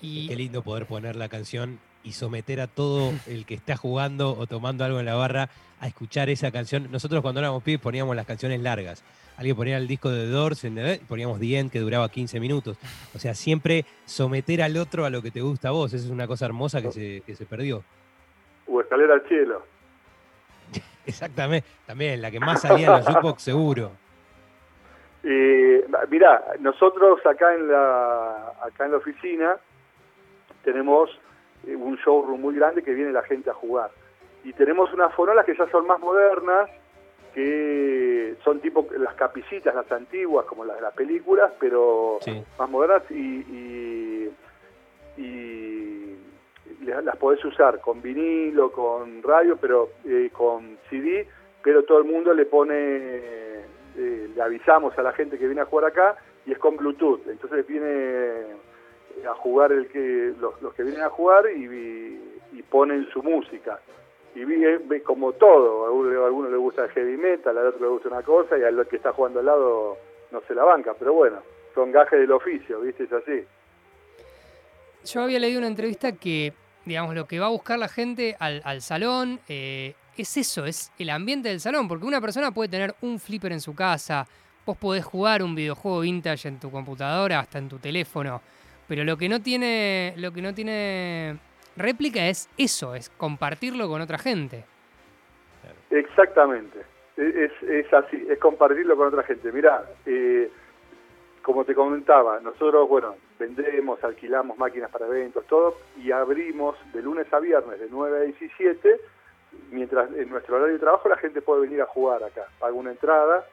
Y... 0.00 0.28
Qué 0.28 0.36
lindo 0.36 0.62
poder 0.62 0.86
poner 0.86 1.16
la 1.16 1.28
canción 1.28 1.78
y 2.04 2.12
someter 2.12 2.60
a 2.60 2.66
todo 2.66 3.12
el 3.26 3.46
que 3.46 3.54
está 3.54 3.76
jugando 3.76 4.36
o 4.36 4.46
tomando 4.46 4.84
algo 4.84 5.00
en 5.00 5.06
la 5.06 5.14
barra 5.14 5.48
a 5.80 5.86
escuchar 5.86 6.28
esa 6.30 6.50
canción. 6.50 6.88
Nosotros 6.90 7.22
cuando 7.22 7.40
éramos 7.40 7.62
pibes 7.62 7.80
poníamos 7.80 8.14
las 8.16 8.26
canciones 8.26 8.60
largas 8.60 9.02
alguien 9.36 9.56
ponía 9.56 9.76
el 9.76 9.86
disco 9.86 10.10
de 10.10 10.26
Doors, 10.26 10.64
en 10.64 11.00
poníamos 11.06 11.38
The 11.38 11.58
End, 11.58 11.70
que 11.70 11.80
duraba 11.80 12.08
15 12.08 12.40
minutos. 12.40 12.78
O 13.14 13.18
sea, 13.18 13.34
siempre 13.34 13.84
someter 14.04 14.62
al 14.62 14.76
otro 14.76 15.04
a 15.04 15.10
lo 15.10 15.22
que 15.22 15.30
te 15.30 15.40
gusta 15.40 15.68
a 15.68 15.72
vos, 15.72 15.92
esa 15.92 16.04
es 16.04 16.10
una 16.10 16.26
cosa 16.26 16.46
hermosa 16.46 16.82
que 16.82 16.92
se, 16.92 17.22
que 17.24 17.36
se 17.36 17.46
perdió. 17.46 17.84
O 18.68 18.80
escalera 18.80 19.14
al 19.14 19.22
cielo. 19.28 19.62
Exactamente, 21.06 21.68
también, 21.86 22.20
la 22.20 22.30
que 22.30 22.40
más 22.40 22.62
salía 22.62 22.86
en 22.86 22.92
los 22.92 23.06
jukebox 23.06 23.42
seguro. 23.42 23.90
Eh, 25.28 25.84
mirá, 26.08 26.44
nosotros 26.60 27.24
acá 27.26 27.54
en 27.54 27.68
la 27.68 28.52
acá 28.62 28.84
en 28.84 28.92
la 28.92 28.98
oficina 28.98 29.56
tenemos 30.62 31.10
eh, 31.66 31.74
un 31.74 31.96
showroom 31.96 32.40
muy 32.40 32.54
grande 32.54 32.82
que 32.82 32.94
viene 32.94 33.12
la 33.12 33.22
gente 33.22 33.50
a 33.50 33.54
jugar. 33.54 33.90
Y 34.44 34.52
tenemos 34.52 34.92
unas 34.92 35.12
fonolas 35.14 35.44
que 35.44 35.56
ya 35.56 35.68
son 35.70 35.86
más 35.86 35.98
modernas, 35.98 36.70
que 37.34 38.36
son 38.44 38.60
tipo 38.60 38.86
las 38.96 39.14
capillitas, 39.14 39.74
las 39.74 39.90
antiguas, 39.90 40.46
como 40.46 40.64
las 40.64 40.76
de 40.76 40.82
las 40.82 40.94
películas, 40.94 41.52
pero 41.58 42.18
más 42.58 42.70
modernas 42.70 43.02
y, 43.10 44.32
y, 45.16 45.85
las 46.86 47.16
podés 47.16 47.44
usar 47.44 47.80
con 47.80 48.00
vinilo, 48.00 48.70
con 48.72 49.22
radio, 49.22 49.56
pero 49.56 49.90
eh, 50.04 50.30
con 50.32 50.78
CD, 50.88 51.26
pero 51.62 51.84
todo 51.84 51.98
el 51.98 52.04
mundo 52.04 52.32
le 52.32 52.46
pone, 52.46 52.74
eh, 52.76 54.30
le 54.34 54.42
avisamos 54.42 54.96
a 54.98 55.02
la 55.02 55.12
gente 55.12 55.38
que 55.38 55.46
viene 55.46 55.62
a 55.62 55.66
jugar 55.66 55.86
acá 55.86 56.16
y 56.44 56.52
es 56.52 56.58
con 56.58 56.76
Bluetooth, 56.76 57.26
entonces 57.28 57.66
viene 57.66 58.56
a 59.28 59.34
jugar 59.34 59.72
el 59.72 59.88
que 59.88 60.32
los, 60.40 60.54
que 60.74 60.82
vienen 60.82 61.02
a 61.02 61.10
jugar 61.10 61.44
y, 61.50 62.20
y 62.52 62.62
ponen 62.62 63.08
su 63.10 63.22
música 63.22 63.80
y 64.36 64.44
ve 64.44 65.02
como 65.02 65.32
todo, 65.32 65.84
a 65.84 66.26
alguno, 66.26 66.50
le 66.50 66.56
gusta 66.58 66.84
el 66.84 66.90
heavy 66.90 67.16
metal, 67.16 67.56
al 67.56 67.68
otro 67.68 67.80
le 67.80 67.88
gusta 67.88 68.08
una 68.08 68.22
cosa 68.22 68.58
y 68.58 68.62
al 68.62 68.86
que 68.86 68.96
está 68.96 69.12
jugando 69.12 69.40
al 69.40 69.46
lado 69.46 69.96
no 70.30 70.42
se 70.46 70.54
la 70.54 70.62
banca, 70.62 70.94
pero 70.98 71.14
bueno, 71.14 71.38
son 71.74 71.90
gajes 71.90 72.20
del 72.20 72.32
oficio, 72.32 72.80
¿viste? 72.80 73.04
Es 73.04 73.12
así. 73.14 73.44
Yo 75.06 75.22
había 75.22 75.38
leído 75.38 75.58
una 75.58 75.68
entrevista 75.68 76.12
que, 76.12 76.52
digamos, 76.86 77.14
lo 77.14 77.26
que 77.26 77.38
va 77.38 77.46
a 77.46 77.50
buscar 77.50 77.78
la 77.78 77.88
gente 77.88 78.36
al, 78.38 78.80
salón 78.80 79.40
eh, 79.48 79.94
es 80.16 80.36
eso, 80.36 80.64
es 80.64 80.92
el 80.98 81.10
ambiente 81.10 81.48
del 81.48 81.60
salón, 81.60 81.88
porque 81.88 82.06
una 82.06 82.20
persona 82.20 82.52
puede 82.52 82.70
tener 82.70 82.94
un 83.02 83.18
flipper 83.18 83.52
en 83.52 83.60
su 83.60 83.74
casa, 83.74 84.26
vos 84.64 84.78
podés 84.78 85.04
jugar 85.04 85.42
un 85.42 85.54
videojuego 85.54 86.00
vintage 86.00 86.48
en 86.48 86.58
tu 86.58 86.70
computadora, 86.70 87.40
hasta 87.40 87.58
en 87.58 87.68
tu 87.68 87.78
teléfono, 87.78 88.40
pero 88.88 89.04
lo 89.04 89.16
que 89.16 89.28
no 89.28 89.42
tiene, 89.42 90.14
lo 90.16 90.32
que 90.32 90.40
no 90.40 90.54
tiene 90.54 91.36
réplica 91.76 92.26
es 92.28 92.48
eso, 92.56 92.94
es 92.94 93.10
compartirlo 93.10 93.88
con 93.88 94.00
otra 94.00 94.16
gente. 94.16 94.64
Exactamente, 95.90 96.78
e-, 97.16 97.50
es, 97.68 97.92
así, 97.92 98.26
es 98.30 98.38
compartirlo 98.38 98.96
con 98.96 99.08
otra 99.08 99.24
gente. 99.24 99.50
Mirá, 99.50 99.84
eh, 100.06 100.50
como 101.42 101.64
te 101.64 101.74
comentaba, 101.74 102.38
nosotros, 102.40 102.88
bueno, 102.88 103.16
vendemos, 103.38 104.02
alquilamos 104.02 104.58
máquinas 104.58 104.90
para 104.90 105.06
eventos, 105.06 105.44
todo, 105.46 105.76
y 105.96 106.10
abrimos 106.10 106.76
de 106.92 107.02
lunes 107.02 107.32
a 107.32 107.38
viernes 107.38 107.78
de 107.80 107.88
9 107.90 108.18
a 108.18 108.20
17, 108.22 109.00
mientras 109.70 110.10
en 110.12 110.28
nuestro 110.30 110.56
horario 110.56 110.74
de 110.74 110.80
trabajo 110.80 111.08
la 111.08 111.16
gente 111.16 111.42
puede 111.42 111.62
venir 111.62 111.82
a 111.82 111.86
jugar 111.86 112.22
acá, 112.22 112.46
paga 112.58 112.72
una 112.72 112.90
entrada, 112.90 113.46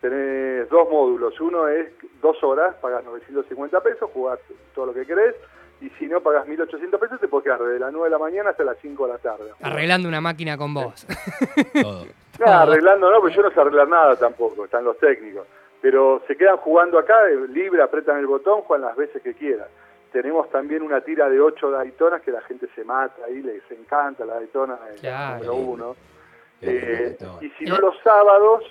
tenés 0.00 0.68
dos 0.68 0.88
módulos, 0.90 1.38
uno 1.40 1.68
es 1.68 1.88
dos 2.20 2.42
horas, 2.42 2.74
pagas 2.76 3.04
950 3.04 3.80
pesos, 3.82 4.10
jugás 4.12 4.38
todo 4.74 4.86
lo 4.86 4.94
que 4.94 5.06
querés, 5.06 5.34
y 5.80 5.88
si 5.98 6.06
no 6.06 6.20
pagas 6.20 6.46
1.800 6.46 6.98
pesos 6.98 7.20
te 7.20 7.28
puedes 7.28 7.44
quedar 7.44 7.60
desde 7.60 7.78
las 7.78 7.92
9 7.92 8.06
de 8.06 8.10
la 8.10 8.18
mañana 8.18 8.50
hasta 8.50 8.64
las 8.64 8.76
5 8.82 9.06
de 9.06 9.12
la 9.12 9.18
tarde. 9.18 9.50
Arreglando 9.62 10.08
una 10.08 10.20
máquina 10.20 10.56
con 10.56 10.74
vos. 10.74 11.06
Todo. 11.80 12.06
No, 12.40 12.46
arreglando 12.46 13.10
no, 13.10 13.20
pero 13.20 13.34
yo 13.34 13.42
no 13.42 13.50
sé 13.50 13.60
arreglar 13.60 13.86
nada 13.86 14.16
tampoco, 14.16 14.64
están 14.64 14.82
los 14.82 14.96
técnicos. 14.96 15.46
Pero 15.80 16.22
se 16.26 16.36
quedan 16.36 16.58
jugando 16.58 16.98
acá, 16.98 17.28
eh, 17.30 17.48
libre, 17.48 17.82
apretan 17.82 18.18
el 18.18 18.26
botón, 18.26 18.62
juegan 18.62 18.86
las 18.86 18.96
veces 18.96 19.22
que 19.22 19.34
quieran. 19.34 19.68
Tenemos 20.12 20.50
también 20.50 20.82
una 20.82 21.00
tira 21.00 21.28
de 21.28 21.40
8 21.40 21.70
Daytonas 21.70 22.22
que 22.22 22.32
la 22.32 22.40
gente 22.42 22.68
se 22.74 22.84
mata 22.84 23.24
ahí, 23.24 23.40
les 23.42 23.62
encanta 23.70 24.24
la 24.24 24.34
Daytona, 24.34 24.78
el 24.88 25.02
número 25.02 25.54
uno. 25.54 25.96
Eh, 26.60 27.16
y 27.40 27.48
si 27.50 27.64
no 27.64 27.78
los 27.78 27.98
sábados, 28.02 28.64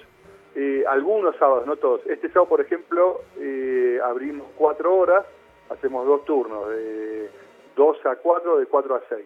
eh, 0.55 0.83
algunos 0.87 1.35
sábados, 1.37 1.65
no 1.65 1.77
todos. 1.77 2.05
Este 2.05 2.27
sábado, 2.27 2.49
por 2.49 2.61
ejemplo, 2.61 3.21
abrimos 4.03 4.47
4 4.57 4.95
horas 4.95 5.25
hacemos 5.69 6.05
dos 6.05 6.25
turnos, 6.25 6.69
de 6.69 7.29
2 7.75 8.05
a 8.05 8.15
4, 8.15 8.57
de 8.59 8.65
4 8.65 8.95
a 8.95 9.01
6. 9.09 9.25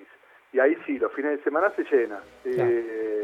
Y 0.54 0.60
ahí 0.60 0.78
sí, 0.86 1.00
los 1.00 1.12
fines 1.14 1.38
de 1.38 1.44
semana 1.44 1.72
se 1.76 1.84
llena. 1.84 2.22
Eh, 2.46 3.23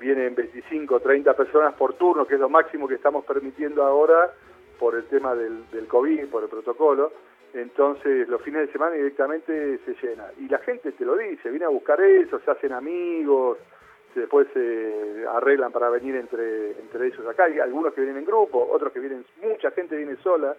vienen 0.00 0.34
25, 0.34 1.00
30 1.00 1.34
personas 1.34 1.74
por 1.74 1.94
turno, 1.94 2.26
que 2.26 2.34
es 2.34 2.40
lo 2.40 2.48
máximo 2.48 2.88
que 2.88 2.94
estamos 2.94 3.24
permitiendo 3.24 3.84
ahora 3.84 4.32
por 4.78 4.94
el 4.94 5.04
tema 5.04 5.34
del, 5.34 5.86
COVID, 5.86 6.26
por 6.28 6.42
el 6.42 6.48
protocolo. 6.48 7.12
Entonces 7.52 8.28
los 8.28 8.40
fines 8.42 8.66
de 8.66 8.72
semana 8.72 8.96
directamente 8.96 9.78
se 9.84 9.94
llena. 10.02 10.24
Y 10.38 10.48
la 10.48 10.58
gente 10.58 10.92
te 10.92 11.04
lo 11.04 11.16
dice, 11.16 11.50
viene 11.50 11.66
a 11.66 11.68
buscar 11.68 12.00
eso, 12.00 12.40
se 12.40 12.50
hacen 12.50 12.72
amigos, 12.72 13.58
después 14.14 14.48
se 14.54 15.24
arreglan 15.28 15.70
para 15.70 15.90
venir 15.90 16.16
entre, 16.16 16.70
entre 16.72 17.08
ellos 17.08 17.26
acá. 17.26 17.44
Hay 17.44 17.58
algunos 17.60 17.92
que 17.92 18.00
vienen 18.00 18.18
en 18.18 18.24
grupo, 18.24 18.66
otros 18.72 18.92
que 18.92 19.00
vienen, 19.00 19.24
mucha 19.42 19.70
gente 19.72 19.96
viene 19.96 20.16
sola. 20.22 20.56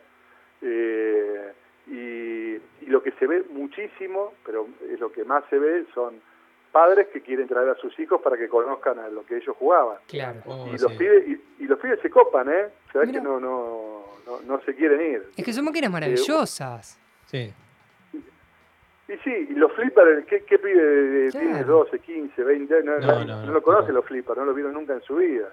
Eh, 0.62 1.52
y, 1.88 2.62
lo 2.88 3.02
que 3.02 3.12
se 3.14 3.26
ve 3.26 3.44
muchísimo, 3.50 4.34
pero 4.46 4.68
es 4.90 5.00
lo 5.00 5.12
que 5.14 5.24
más 5.24 5.46
se 5.50 5.58
ve, 5.58 5.86
son 5.94 6.20
padres 6.72 7.08
que 7.08 7.22
quieren 7.22 7.48
traer 7.48 7.70
a 7.70 7.76
sus 7.76 7.98
hijos 8.00 8.22
para 8.22 8.38
que 8.38 8.48
conozcan 8.48 9.00
a 9.00 9.10
lo 9.10 9.26
que 9.26 9.38
ellos 9.38 9.56
jugaban. 9.58 9.98
Claro. 10.08 10.42
y, 10.74 10.78
los 10.78 10.92
pibes, 10.94 11.40
y, 11.60 11.66
los 11.66 11.80
pibes 11.80 12.00
se 12.02 12.10
copan, 12.10 12.50
¿eh? 12.50 12.70
Sabes 12.92 13.12
que 13.12 13.22
no, 13.22 13.40
no, 13.40 14.06
no, 14.46 14.62
se 14.62 14.76
quieren 14.76 15.02
ir. 15.02 15.24
Es 15.36 15.44
que 15.44 15.54
son 15.54 15.66
máquinas 15.66 15.92
maravillosas. 15.92 17.00
sí. 17.26 17.54
Y 19.08 19.18
sí, 19.26 19.48
y 19.50 19.56
los 19.56 19.74
flippers, 19.74 20.26
¿qué, 20.26 20.46
qué 20.46 20.58
pide 20.58 20.82
de, 20.82 21.32
claro. 21.32 21.80
12, 21.84 22.00
15, 22.00 22.44
20 22.46 22.84
No, 22.84 22.98
no, 23.00 23.26
no, 23.26 23.46
no 23.46 23.52
lo 23.52 23.62
conoce 23.62 23.92
los 23.92 24.06
flippers, 24.06 24.38
no 24.38 24.46
lo 24.46 24.54
vieron 24.54 24.72
nunca 24.74 24.94
en 24.94 25.02
su 25.02 25.18
vida. 25.18 25.50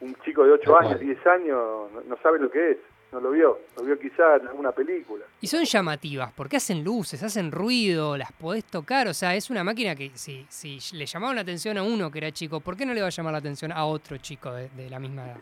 Un 0.00 0.16
chico 0.24 0.44
de 0.44 0.54
8 0.54 0.78
años, 0.80 0.98
10 0.98 1.26
años, 1.28 1.92
no 2.08 2.16
sabe 2.20 2.40
lo 2.40 2.50
que 2.50 2.72
es 2.72 2.78
no 3.14 3.20
lo 3.20 3.30
vio, 3.30 3.60
lo 3.76 3.84
vio 3.84 3.96
quizá 3.96 4.36
en 4.36 4.48
alguna 4.48 4.72
película. 4.72 5.24
Y 5.40 5.46
son 5.46 5.64
llamativas, 5.64 6.32
porque 6.32 6.56
hacen 6.56 6.82
luces, 6.82 7.22
hacen 7.22 7.52
ruido, 7.52 8.16
las 8.16 8.32
podés 8.32 8.64
tocar, 8.64 9.06
o 9.06 9.14
sea, 9.14 9.36
es 9.36 9.50
una 9.50 9.62
máquina 9.62 9.94
que 9.94 10.10
si, 10.14 10.44
si 10.48 10.78
le 10.96 11.06
llamaba 11.06 11.32
la 11.32 11.42
atención 11.42 11.78
a 11.78 11.84
uno 11.84 12.10
que 12.10 12.18
era 12.18 12.32
chico, 12.32 12.58
¿por 12.58 12.76
qué 12.76 12.84
no 12.84 12.92
le 12.92 13.00
va 13.00 13.06
a 13.06 13.10
llamar 13.10 13.32
la 13.32 13.38
atención 13.38 13.70
a 13.70 13.86
otro 13.86 14.16
chico 14.18 14.52
de, 14.52 14.90
la 14.90 14.98
misma 14.98 15.26
edad? 15.26 15.36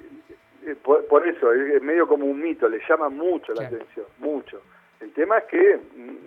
Eh, 0.67 0.77
por, 0.77 1.27
eso, 1.27 1.53
es 1.53 1.83
medio 1.83 2.07
como 2.07 2.27
un 2.27 2.41
mito, 2.41 2.69
le 2.69 2.79
llama 2.87 3.09
mucho 3.09 3.55
la 3.55 3.67
atención, 3.67 4.07
mucho. 4.19 4.61
El 5.01 5.13
tema 5.13 5.39
es 5.39 5.45
que 5.45 5.81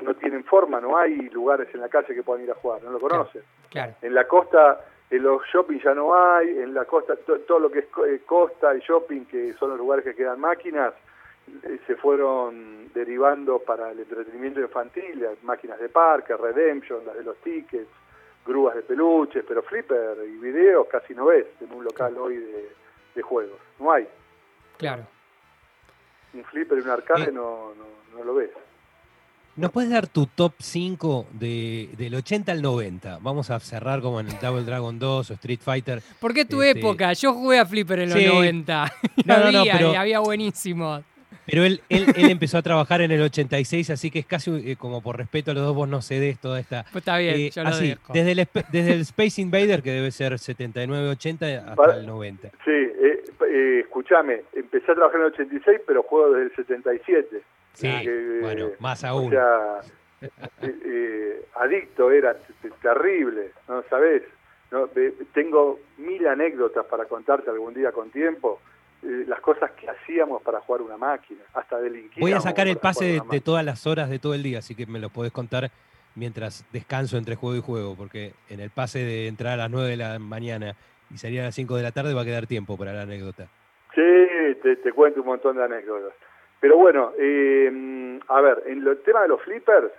no 0.04 0.16
tienen 0.16 0.44
forma, 0.44 0.82
no 0.82 0.98
hay 0.98 1.30
lugares 1.30 1.68
en 1.74 1.82
la 1.82 1.90
calle 1.90 2.14
que 2.14 2.24
puedan 2.24 2.44
ir 2.44 2.52
a 2.52 2.56
jugar, 2.56 2.84
no 2.84 2.90
lo 2.90 3.00
conocen. 3.00 3.44
Claro. 3.70 3.94
En 4.02 4.16
la 4.16 4.28
costa, 4.28 4.84
en 5.12 5.22
los 5.22 5.44
shopping 5.54 5.80
ya 5.80 5.94
no 5.94 6.16
hay, 6.16 6.50
en 6.50 6.74
la 6.74 6.86
costa, 6.86 7.16
todo 7.16 7.60
lo 7.60 7.70
que 7.70 7.80
es 7.80 7.86
eh, 8.08 8.22
costa 8.26 8.76
y 8.76 8.80
shopping, 8.80 9.26
que 9.26 9.54
son 9.54 9.70
los 9.70 9.78
lugares 9.78 10.04
que 10.04 10.16
quedan 10.16 10.40
máquinas, 10.40 10.94
eh, 10.94 11.05
se 11.86 11.96
fueron 11.96 12.90
derivando 12.94 13.60
para 13.60 13.92
el 13.92 14.00
entretenimiento 14.00 14.62
infantil, 14.62 15.26
máquinas 15.44 15.80
de 15.80 15.90
parque, 15.90 16.36
Redemption, 16.36 17.06
las 17.06 17.16
de 17.16 17.24
los 17.24 17.38
tickets, 17.38 17.90
grúas 18.46 18.76
de 18.76 18.84
peluches, 18.84 19.44
pero 19.48 19.64
flipper 19.64 20.18
y 20.28 20.38
videos 20.38 20.88
casi 20.88 21.14
no 21.14 21.26
ves 21.26 21.46
en 21.62 21.72
un 21.74 21.84
local 21.84 22.18
hoy 22.18 22.38
de, 22.38 23.22
juegos. 23.22 23.58
No 23.80 23.92
hay. 23.92 24.08
Claro. 24.78 25.08
Un 26.34 26.44
flipper 26.44 26.78
y 26.78 26.82
un 26.82 26.90
arcade 26.90 27.32
no, 27.32 27.74
no, 28.14 28.24
lo 28.24 28.36
ves. 28.36 28.50
¿Nos 29.56 29.72
puedes 29.72 29.90
dar 29.90 30.08
tu 30.08 30.28
top 30.28 30.54
5 30.60 31.28
de, 31.32 31.90
del 31.98 32.14
80 32.16 32.52
al 32.52 32.62
90? 32.62 33.20
Vamos 33.22 33.50
a 33.50 33.60
cerrar 33.62 34.02
como 34.02 34.20
en 34.20 34.28
el 34.28 34.38
Double 34.40 34.64
Dragon 34.64 35.00
2 35.00 35.32
o 35.32 35.34
Street 35.34 35.62
Fighter. 35.62 36.04
¿Por 36.20 36.34
qué 36.34 36.44
tu 36.44 36.62
este, 36.62 36.80
época? 36.80 37.14
Yo 37.14 37.34
jugué 37.34 37.60
a 37.60 37.66
Flipper 37.66 38.00
en 38.00 38.10
los 38.10 38.22
90. 38.22 38.94
No, 39.26 39.40
no, 39.40 39.52
no, 39.52 39.64
pero... 39.64 39.98
había 39.98 40.20
buenísimo. 40.20 41.02
Pero 41.46 41.64
él, 41.64 41.82
él, 41.90 42.06
él, 42.16 42.30
empezó 42.30 42.58
a 42.58 42.62
trabajar 42.62 43.02
en 43.02 43.12
el 43.12 43.22
86, 43.22 43.90
así 43.90 44.12
que 44.12 44.20
es 44.20 44.26
casi 44.26 44.72
eh, 44.72 44.76
como 44.76 45.02
por 45.02 45.18
respeto 45.18 45.52
a 45.52 45.54
los 45.54 45.64
dos, 45.64 45.76
vos 45.76 45.88
no 45.88 46.02
cedes 46.02 46.40
toda 46.40 46.60
esta. 46.60 46.84
Pues 46.92 47.02
está 47.02 47.18
bien, 47.18 47.36
eh, 47.36 47.50
yo 47.50 47.64
lo 47.64 47.70
así, 47.70 47.96
Desde 48.14 48.32
el, 48.32 48.48
desde 48.72 48.94
el 48.94 49.02
Space 49.02 49.42
Invader, 49.42 49.82
que 49.82 49.92
debe 49.92 50.12
ser 50.12 50.38
79, 50.38 51.10
80, 51.10 51.46
hasta 51.72 51.98
el 51.98 52.06
90. 52.06 52.50
Sí, 52.50 52.72
eh, 52.72 53.24
eh, 53.48 53.80
escúchame, 53.84 54.42
empecé 54.54 54.92
a 54.92 54.96
trabajar 54.96 55.22
en 55.22 55.28
el 55.28 55.34
86, 55.34 55.82
pero 55.86 56.04
juego 56.04 56.34
desde 56.34 56.46
el 56.46 56.56
77. 56.56 57.42
Sí, 57.74 57.90
bueno, 58.42 58.70
más 58.80 59.04
aún. 59.04 59.28
O 59.28 59.30
sea, 59.30 59.82
adicto 61.56 62.12
era 62.12 62.36
terrible, 62.82 63.52
¿no 63.68 63.84
sabés? 63.90 64.24
¿no? 64.72 64.90
tengo 65.34 65.80
mil 65.98 66.26
anécdotas 66.28 66.86
para 66.86 67.06
contarte 67.06 67.50
algún 67.50 67.74
día 67.74 67.92
con 67.92 68.10
tiempo 68.10 68.60
eh, 69.06 69.26
las 69.28 69.40
cosas 69.40 69.72
que 69.72 69.88
hacíamos 69.88 70.42
para 70.42 70.60
jugar 70.62 70.82
una 70.82 70.98
máquina, 70.98 71.42
hasta 71.54 71.80
delinquir. 71.80 72.20
Voy 72.20 72.34
a 72.34 72.40
sacar 72.40 72.68
el 72.68 72.78
pase 72.78 73.22
de, 73.30 73.40
todas 73.40 73.64
las 73.64 73.86
horas 73.86 74.10
de 74.10 74.18
todo 74.18 74.34
el 74.34 74.42
día, 74.42 74.60
así 74.60 74.74
que 74.74 74.88
me 74.88 74.98
lo 74.98 75.10
podés 75.10 75.32
contar 75.32 75.70
mientras 76.16 76.66
descanso 76.74 77.18
entre 77.18 77.36
juego 77.36 77.56
y 77.56 77.62
juego, 77.62 77.96
porque 77.96 78.34
en 78.50 78.60
el 78.62 78.72
pase 78.72 79.00
de 79.00 79.28
entrar 79.28 79.54
a 79.54 79.58
las 79.58 79.70
9 79.70 79.90
de 79.90 79.98
la 79.98 80.18
mañana 80.18 80.76
y 81.14 81.18
salir 81.20 81.42
a 81.42 81.44
las 81.44 81.56
5 81.56 81.76
de 81.76 81.84
la 81.84 81.92
tarde 81.92 82.16
va 82.16 82.22
a 82.22 82.26
quedar 82.26 82.48
tiempo 82.48 82.78
para 82.78 82.94
la 82.94 83.04
anécdota. 83.04 83.48
Sí, 83.94 84.02
te, 84.64 84.92
cuento 84.92 85.22
un 85.22 85.28
montón 85.28 85.58
de 85.58 85.64
anécdotas. 85.64 86.14
Pero 86.60 86.78
bueno, 86.78 87.12
eh, 87.20 88.20
a 88.28 88.42
ver, 88.42 88.64
en 88.66 88.88
el 88.88 88.98
tema 89.04 89.22
de 89.22 89.28
los 89.28 89.42
flippers, 89.44 89.92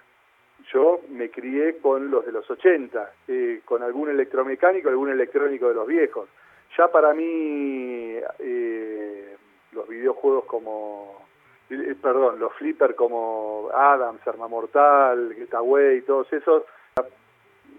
yo 0.72 1.00
me 1.10 1.30
crié 1.30 1.76
con 1.78 2.10
los 2.10 2.26
de 2.26 2.32
los 2.32 2.50
80, 2.50 3.12
eh, 3.28 3.60
con 3.64 3.84
algún 3.84 4.10
electromecánico, 4.10 4.88
algún 4.88 5.10
electrónico 5.10 5.68
de 5.68 5.74
los 5.74 5.86
viejos 5.86 6.28
ya 6.76 6.88
para 6.88 7.14
mí 7.14 8.16
eh, 8.38 9.36
los 9.72 9.88
videojuegos 9.88 10.44
como 10.44 11.26
eh, 11.70 11.96
perdón, 12.00 12.38
los 12.38 12.52
flippers 12.54 12.94
como 12.94 13.68
Adams, 13.74 14.26
Arma 14.26 14.46
Mortal, 14.46 15.34
Getaway, 15.34 16.02
todos 16.02 16.32
esos, 16.32 16.62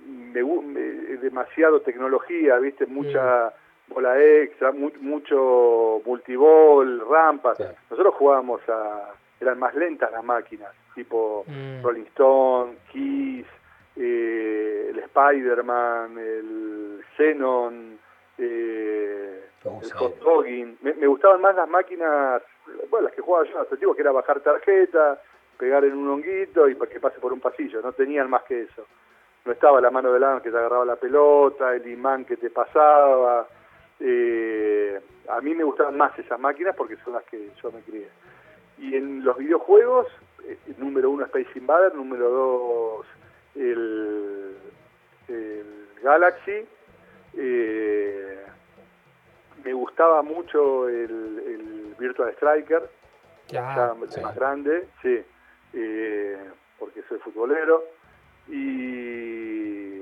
me, 0.05 0.41
demasiado 1.17 1.81
tecnología, 1.81 2.57
viste, 2.57 2.85
mucha 2.85 3.53
bola 3.87 4.21
extra, 4.21 4.73
mucho 4.73 6.01
multiball, 6.05 7.01
rampas. 7.09 7.57
Nosotros 7.89 8.13
jugábamos 8.15 8.61
a, 8.67 9.13
eran 9.39 9.57
más 9.57 9.73
lentas 9.73 10.11
las 10.11 10.23
máquinas, 10.23 10.73
tipo 10.93 11.45
mm. 11.47 11.81
Rolling 11.81 12.07
Stone, 12.07 12.77
Kiss, 12.91 13.45
eh, 13.95 14.87
el 14.89 14.99
Spider-Man, 14.99 16.17
el 16.17 17.05
Xenon, 17.15 17.99
eh, 18.37 19.43
el 19.63 19.91
hot 19.93 20.19
dogging. 20.19 20.77
Me, 20.81 21.07
gustaban 21.07 21.41
más 21.41 21.55
las 21.55 21.67
máquinas, 21.67 22.41
bueno, 22.89 23.07
las 23.07 23.15
que 23.15 23.21
jugaba 23.21 23.45
yo 23.45 23.67
en 23.69 23.95
que 23.95 24.01
era 24.01 24.11
bajar 24.11 24.39
tarjeta, 24.41 25.21
pegar 25.57 25.83
en 25.85 25.93
un 25.93 26.09
honguito 26.09 26.67
y 26.69 26.75
para 26.75 26.91
que 26.91 26.99
pase 26.99 27.19
por 27.19 27.33
un 27.33 27.39
pasillo. 27.39 27.81
No 27.81 27.91
tenían 27.93 28.29
más 28.29 28.43
que 28.43 28.63
eso. 28.63 28.85
No 29.45 29.51
estaba 29.51 29.79
la 29.81 29.91
mano 29.91 30.11
del 30.11 30.41
que 30.41 30.51
te 30.51 30.57
agarraba 30.57 30.85
la 30.85 30.97
pelota, 30.97 31.73
el 31.73 31.87
imán 31.87 32.25
que 32.25 32.37
te 32.37 32.49
pasaba. 32.49 33.47
Eh, 33.99 34.99
a 35.29 35.41
mí 35.41 35.55
me 35.55 35.63
gustaban 35.63 35.97
más 35.97 36.17
esas 36.19 36.39
máquinas 36.39 36.75
porque 36.75 36.97
son 36.97 37.13
las 37.13 37.23
que 37.23 37.51
yo 37.61 37.71
me 37.71 37.81
crié. 37.81 38.07
Y 38.77 38.95
en 38.95 39.23
los 39.23 39.37
videojuegos, 39.37 40.07
eh, 40.43 40.57
número 40.77 41.09
uno 41.09 41.25
Space 41.25 41.57
Invader, 41.57 41.95
número 41.95 42.29
dos 42.29 43.07
el, 43.57 44.55
el 45.27 45.87
Galaxy, 46.01 46.65
eh, 47.35 48.45
me 49.63 49.73
gustaba 49.73 50.21
mucho 50.21 50.87
el, 50.87 51.95
Virtual 51.99 52.29
Striker, 52.33 52.89
ya, 53.47 53.95
más 53.99 54.35
grande, 54.35 54.87
sí, 55.01 55.19
eh, 55.73 56.37
porque 56.77 57.01
soy 57.09 57.17
futbolero. 57.19 57.83
Y 58.47 60.01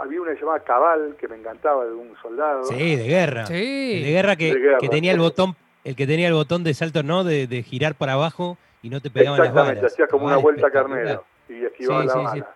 había 0.00 0.20
una 0.20 0.34
llamada 0.34 0.60
Cabal 0.60 1.16
que 1.18 1.28
me 1.28 1.36
encantaba 1.36 1.84
de 1.84 1.92
un 1.92 2.16
soldado. 2.20 2.64
Sí, 2.64 2.96
de 2.96 3.06
guerra. 3.06 3.46
Sí. 3.46 4.02
De 4.02 4.10
guerra 4.10 4.36
que, 4.36 4.88
tenía 4.90 5.12
el 5.12 5.18
botón, 5.18 5.56
el 5.84 5.96
que 5.96 6.06
tenía 6.06 6.28
el 6.28 6.34
botón 6.34 6.64
de 6.64 6.74
salto, 6.74 7.02
¿no? 7.02 7.24
De, 7.24 7.62
girar 7.62 7.94
para 7.94 8.14
abajo 8.14 8.58
y 8.82 8.90
no 8.90 9.00
te 9.00 9.10
pegaban 9.10 9.38
las 9.38 9.52
balas. 9.52 9.72
Exactamente, 9.72 9.86
hacía 9.86 10.06
como 10.06 10.26
una 10.26 10.36
vuelta 10.36 10.70
carnero 10.70 11.24
y 11.48 11.64
esquivaba 11.64 12.04
la 12.04 12.14
bala. 12.14 12.54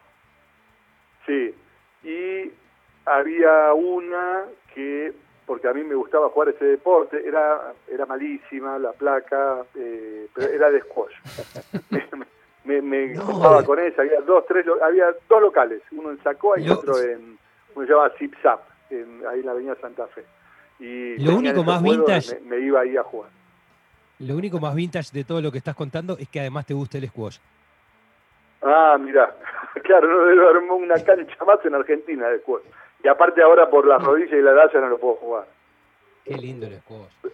Sí. 1.26 1.54
Y 2.02 2.50
había 3.06 3.72
una 3.74 4.44
que, 4.74 5.12
porque 5.46 5.68
a 5.68 5.72
mí 5.72 5.84
me 5.84 5.94
gustaba 5.94 6.28
jugar 6.30 6.50
ese 6.50 6.64
deporte, 6.64 7.22
era, 7.26 7.72
era 7.88 8.06
malísima 8.06 8.78
la 8.78 8.92
placa, 8.92 9.64
eh, 9.74 10.28
pero 10.34 10.48
era 10.48 10.70
de 10.70 10.80
squash. 10.80 11.14
me, 12.64 12.82
me 12.82 13.14
con 13.14 13.78
ella, 13.78 13.94
había 13.98 14.20
dos, 14.22 14.44
tres, 14.46 14.66
había 14.82 15.14
dos 15.28 15.40
locales, 15.40 15.82
uno 15.92 16.10
en 16.10 16.22
Sacoa 16.22 16.58
y 16.58 16.68
otro 16.68 16.98
en, 17.00 17.38
uno 17.74 17.86
se 17.86 17.92
llama 17.92 18.10
Zip 18.18 18.34
Zap, 18.42 18.60
ahí 18.90 19.40
en 19.40 19.46
la 19.46 19.52
avenida 19.52 19.76
Santa 19.80 20.06
Fe. 20.08 20.24
Y 20.80 21.18
lo 21.18 21.36
único 21.36 21.62
más 21.62 21.82
vintage... 21.82 22.40
Me, 22.40 22.58
iba 22.58 22.80
ahí 22.80 22.96
a 22.96 23.02
jugar. 23.02 23.30
Lo 24.18 24.36
único 24.36 24.58
más 24.58 24.74
vintage 24.74 25.10
de 25.12 25.24
todo 25.24 25.40
lo 25.40 25.52
que 25.52 25.58
estás 25.58 25.76
contando 25.76 26.16
es 26.18 26.28
que 26.28 26.40
además 26.40 26.66
te 26.66 26.74
gusta 26.74 26.98
el 26.98 27.08
squash. 27.08 27.38
Ah, 28.62 28.96
mira, 28.98 29.34
claro, 29.84 30.08
no 30.08 30.24
debe 30.24 30.42
haber 30.42 30.56
una 30.58 30.94
cancha 31.04 31.44
más 31.44 31.64
en 31.64 31.74
Argentina 31.74 32.28
de 32.28 32.40
squash. 32.40 32.62
Y 33.04 33.08
aparte 33.08 33.42
ahora 33.42 33.68
por 33.68 33.86
las 33.86 34.02
rodillas 34.02 34.32
y 34.32 34.40
la 34.42 34.52
edad 34.52 34.70
ya 34.72 34.80
no 34.80 34.88
lo 34.88 34.98
puedo 34.98 35.16
jugar. 35.16 35.46
Qué 36.24 36.34
lindo 36.36 36.66
el 36.66 36.78
squash. 36.80 37.32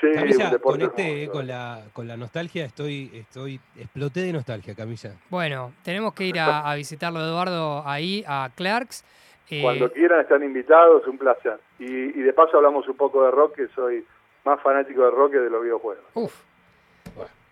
Sí, 0.00 0.12
Camisa, 0.14 0.58
conecté 0.58 1.24
eh, 1.24 1.28
con, 1.28 1.46
la, 1.46 1.80
con 1.92 2.06
la 2.06 2.16
nostalgia, 2.16 2.66
estoy, 2.66 3.10
estoy, 3.14 3.58
exploté 3.76 4.20
de 4.20 4.32
nostalgia, 4.32 4.74
Camisa. 4.74 5.18
Bueno, 5.30 5.72
tenemos 5.82 6.12
que 6.14 6.24
ir 6.24 6.38
a, 6.38 6.72
visitarlo, 6.74 7.18
Eduardo, 7.18 7.82
ahí, 7.84 8.22
a 8.28 8.50
Clarks. 8.54 9.04
Eh, 9.50 9.62
Cuando 9.62 9.90
quieran 9.90 10.20
están 10.20 10.42
invitados, 10.44 11.06
un 11.06 11.18
placer. 11.18 11.58
Y, 11.78 11.86
y, 11.86 12.22
de 12.22 12.32
paso 12.32 12.58
hablamos 12.58 12.86
un 12.88 12.96
poco 12.96 13.24
de 13.24 13.30
rock, 13.30 13.56
que 13.56 13.68
soy 13.68 14.04
más 14.44 14.60
fanático 14.60 15.02
de 15.02 15.10
rock 15.10 15.32
que 15.32 15.38
de 15.38 15.50
los 15.50 15.62
videojuegos. 15.62 16.04
Uf, 16.14 16.42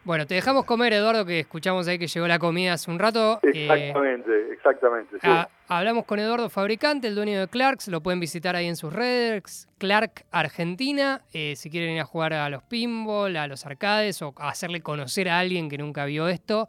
bueno, 0.05 0.27
te 0.27 0.35
dejamos 0.35 0.65
comer, 0.65 0.93
Eduardo, 0.93 1.25
que 1.25 1.41
escuchamos 1.41 1.89
ahí 1.89 1.99
que 1.99 2.07
llegó 2.07 2.27
la 2.27 2.39
comida 2.39 2.75
hace 2.75 2.91
un 2.91 2.99
rato. 2.99 3.41
Eh, 3.43 3.69
exactamente, 3.71 4.53
exactamente. 4.53 5.17
Ah, 5.23 5.49
hablamos 5.67 6.05
con 6.05 6.19
Eduardo 6.19 6.51
Fabricante, 6.51 7.09
el 7.09 7.15
dueño 7.15 7.41
de 7.41 7.49
Clarks, 7.49 7.89
lo 7.89 8.03
pueden 8.03 8.21
visitar 8.21 8.55
ahí 8.55 8.67
en 8.67 8.77
sus 8.77 8.93
redes, 8.93 9.67
Clark 9.79 10.25
Argentina, 10.31 11.23
eh, 11.33 11.57
si 11.57 11.71
quieren 11.71 11.95
ir 11.95 12.01
a 12.01 12.05
jugar 12.05 12.35
a 12.35 12.49
los 12.51 12.63
pinball, 12.63 13.37
a 13.37 13.47
los 13.47 13.65
arcades 13.65 14.21
o 14.21 14.35
hacerle 14.37 14.83
conocer 14.83 15.29
a 15.29 15.39
alguien 15.39 15.71
que 15.71 15.79
nunca 15.79 16.05
vio 16.05 16.29
esto. 16.29 16.69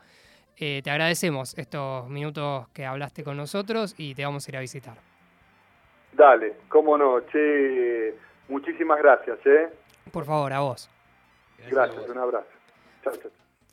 Eh, 0.58 0.82
te 0.84 0.90
agradecemos 0.90 1.58
estos 1.58 2.08
minutos 2.08 2.70
que 2.70 2.86
hablaste 2.86 3.26
con 3.26 3.36
nosotros 3.36 3.94
y 3.98 4.16
te 4.16 4.24
vamos 4.24 4.48
a 4.48 4.52
ir 4.52 4.58
a 4.58 4.62
visitar. 4.62 4.98
Dale, 6.14 6.54
cómo 6.70 6.98
no, 6.98 7.20
che, 7.30 8.16
muchísimas 8.48 9.00
gracias, 9.00 9.38
¿eh? 9.46 9.70
Por 10.14 10.24
favor, 10.24 10.54
a 10.54 10.62
vos. 10.62 10.90
Gracias, 11.70 12.08
un 12.08 12.18
abrazo. 12.18 12.48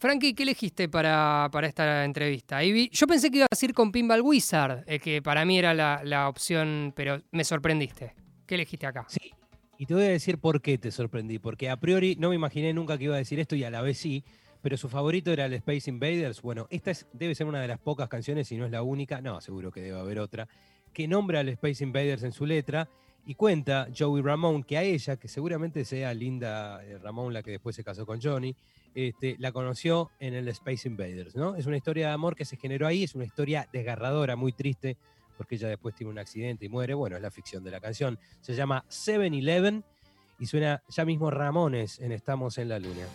Frankie, 0.03 0.35
¿qué 0.35 0.43
elegiste 0.43 0.89
para, 0.89 1.49
esta 1.63 2.05
entrevista? 2.05 2.61
yo 2.65 3.07
pensé 3.07 3.31
que 3.31 3.39
ibas 3.39 3.49
a 3.53 3.65
ir 3.65 3.73
con 3.73 3.93
Pinball 3.93 4.21
Wizard, 4.21 4.83
eh, 4.87 4.99
que 4.99 5.23
para 5.23 5.45
mí 5.45 5.59
era 5.59 5.75
la, 5.75 6.29
opción, 6.29 6.93
pero 6.97 7.23
me 7.31 7.45
sorprendiste. 7.45 8.15
¿Qué 8.45 8.57
elegiste 8.57 8.85
acá? 8.85 9.07
Sí, 9.09 9.31
y 9.79 9.87
te 9.87 9.95
voy 9.95 10.03
a 10.03 10.09
decir 10.09 10.39
por 10.39 10.61
qué 10.61 10.77
te 10.77 10.91
sorprendí, 10.91 11.39
porque 11.39 11.71
a 11.71 11.77
priori 11.77 12.17
no 12.19 12.31
me 12.31 12.35
imaginé 12.35 12.73
nunca 12.73 12.99
que 12.99 13.05
iba 13.05 13.15
a 13.15 13.19
decir 13.19 13.39
esto 13.39 13.55
y 13.55 13.63
a 13.63 13.71
la 13.71 13.81
vez 13.81 13.99
sí, 13.99 14.25
pero 14.61 14.77
su 14.77 14.89
favorito 14.89 15.33
era 15.33 15.45
el 15.45 15.53
Space 15.55 15.89
Invaders. 15.89 16.43
Bueno, 16.43 16.67
esta 16.71 16.91
es, 16.91 17.07
debe 17.13 17.37
ser 17.37 17.47
una 17.47 17.61
de 17.61 17.69
las 17.69 17.79
pocas 17.79 18.09
canciones, 18.09 18.49
si 18.49 18.57
no 18.57 18.65
es 18.65 18.73
la 18.73 18.83
única, 18.83 19.21
no, 19.21 19.41
seguro 19.41 19.71
que 19.71 19.83
debe 19.83 20.01
haber 20.01 20.19
otra, 20.19 20.49
que 20.93 21.07
nombra 21.07 21.41
al 21.41 21.49
Space 21.51 21.85
Invaders 21.85 22.25
en 22.25 22.33
su 22.33 22.45
letra 22.45 22.89
y 23.27 23.35
cuenta 23.35 23.89
Joey 23.97 24.23
Ramón 24.23 24.65
que 24.65 24.77
a 24.77 24.83
ella, 24.83 25.17
que 25.17 25.29
seguramente 25.29 25.85
sea 25.85 26.13
Linda 26.15 26.85
eh, 26.85 26.99
Ramón 26.99 27.33
la 27.33 27.43
que 27.43 27.53
después 27.53 27.77
se 27.77 27.85
casó 27.85 28.05
con 28.05 28.21
Johnny, 28.21 28.55
este, 28.95 29.37
la 29.39 29.53
conoció 29.53 30.11
en 30.21 30.35
el 30.35 30.49
Space 30.49 30.89
Invaders, 30.89 31.35
¿no? 31.35 31.55
Es 31.57 31.67
una 31.67 31.77
historia 31.77 32.09
de 32.09 32.13
amor 32.13 32.37
que 32.37 32.45
se 32.45 32.57
generó 32.57 32.87
ahí, 32.87 33.05
es 33.05 33.15
una 33.15 33.25
historia 33.25 33.69
desgarradora, 33.73 34.37
muy 34.37 34.53
triste, 34.53 34.97
porque 35.37 35.55
ella 35.55 35.69
después 35.69 35.95
tiene 35.95 36.11
un 36.11 36.19
accidente 36.19 36.67
y 36.67 36.69
muere. 36.69 36.95
Bueno, 36.95 37.17
es 37.17 37.23
la 37.23 37.31
ficción 37.31 37.65
de 37.65 37.71
la 37.71 37.81
canción. 37.81 38.19
Se 38.41 38.55
llama 38.55 38.85
7-Eleven 38.89 39.83
y 40.39 40.47
suena 40.47 40.83
ya 40.89 41.05
mismo 41.05 41.31
Ramones 41.31 42.01
en 42.01 42.13
Estamos 42.13 42.59
en 42.59 42.69
la 42.69 42.79
Luna. 42.79 43.07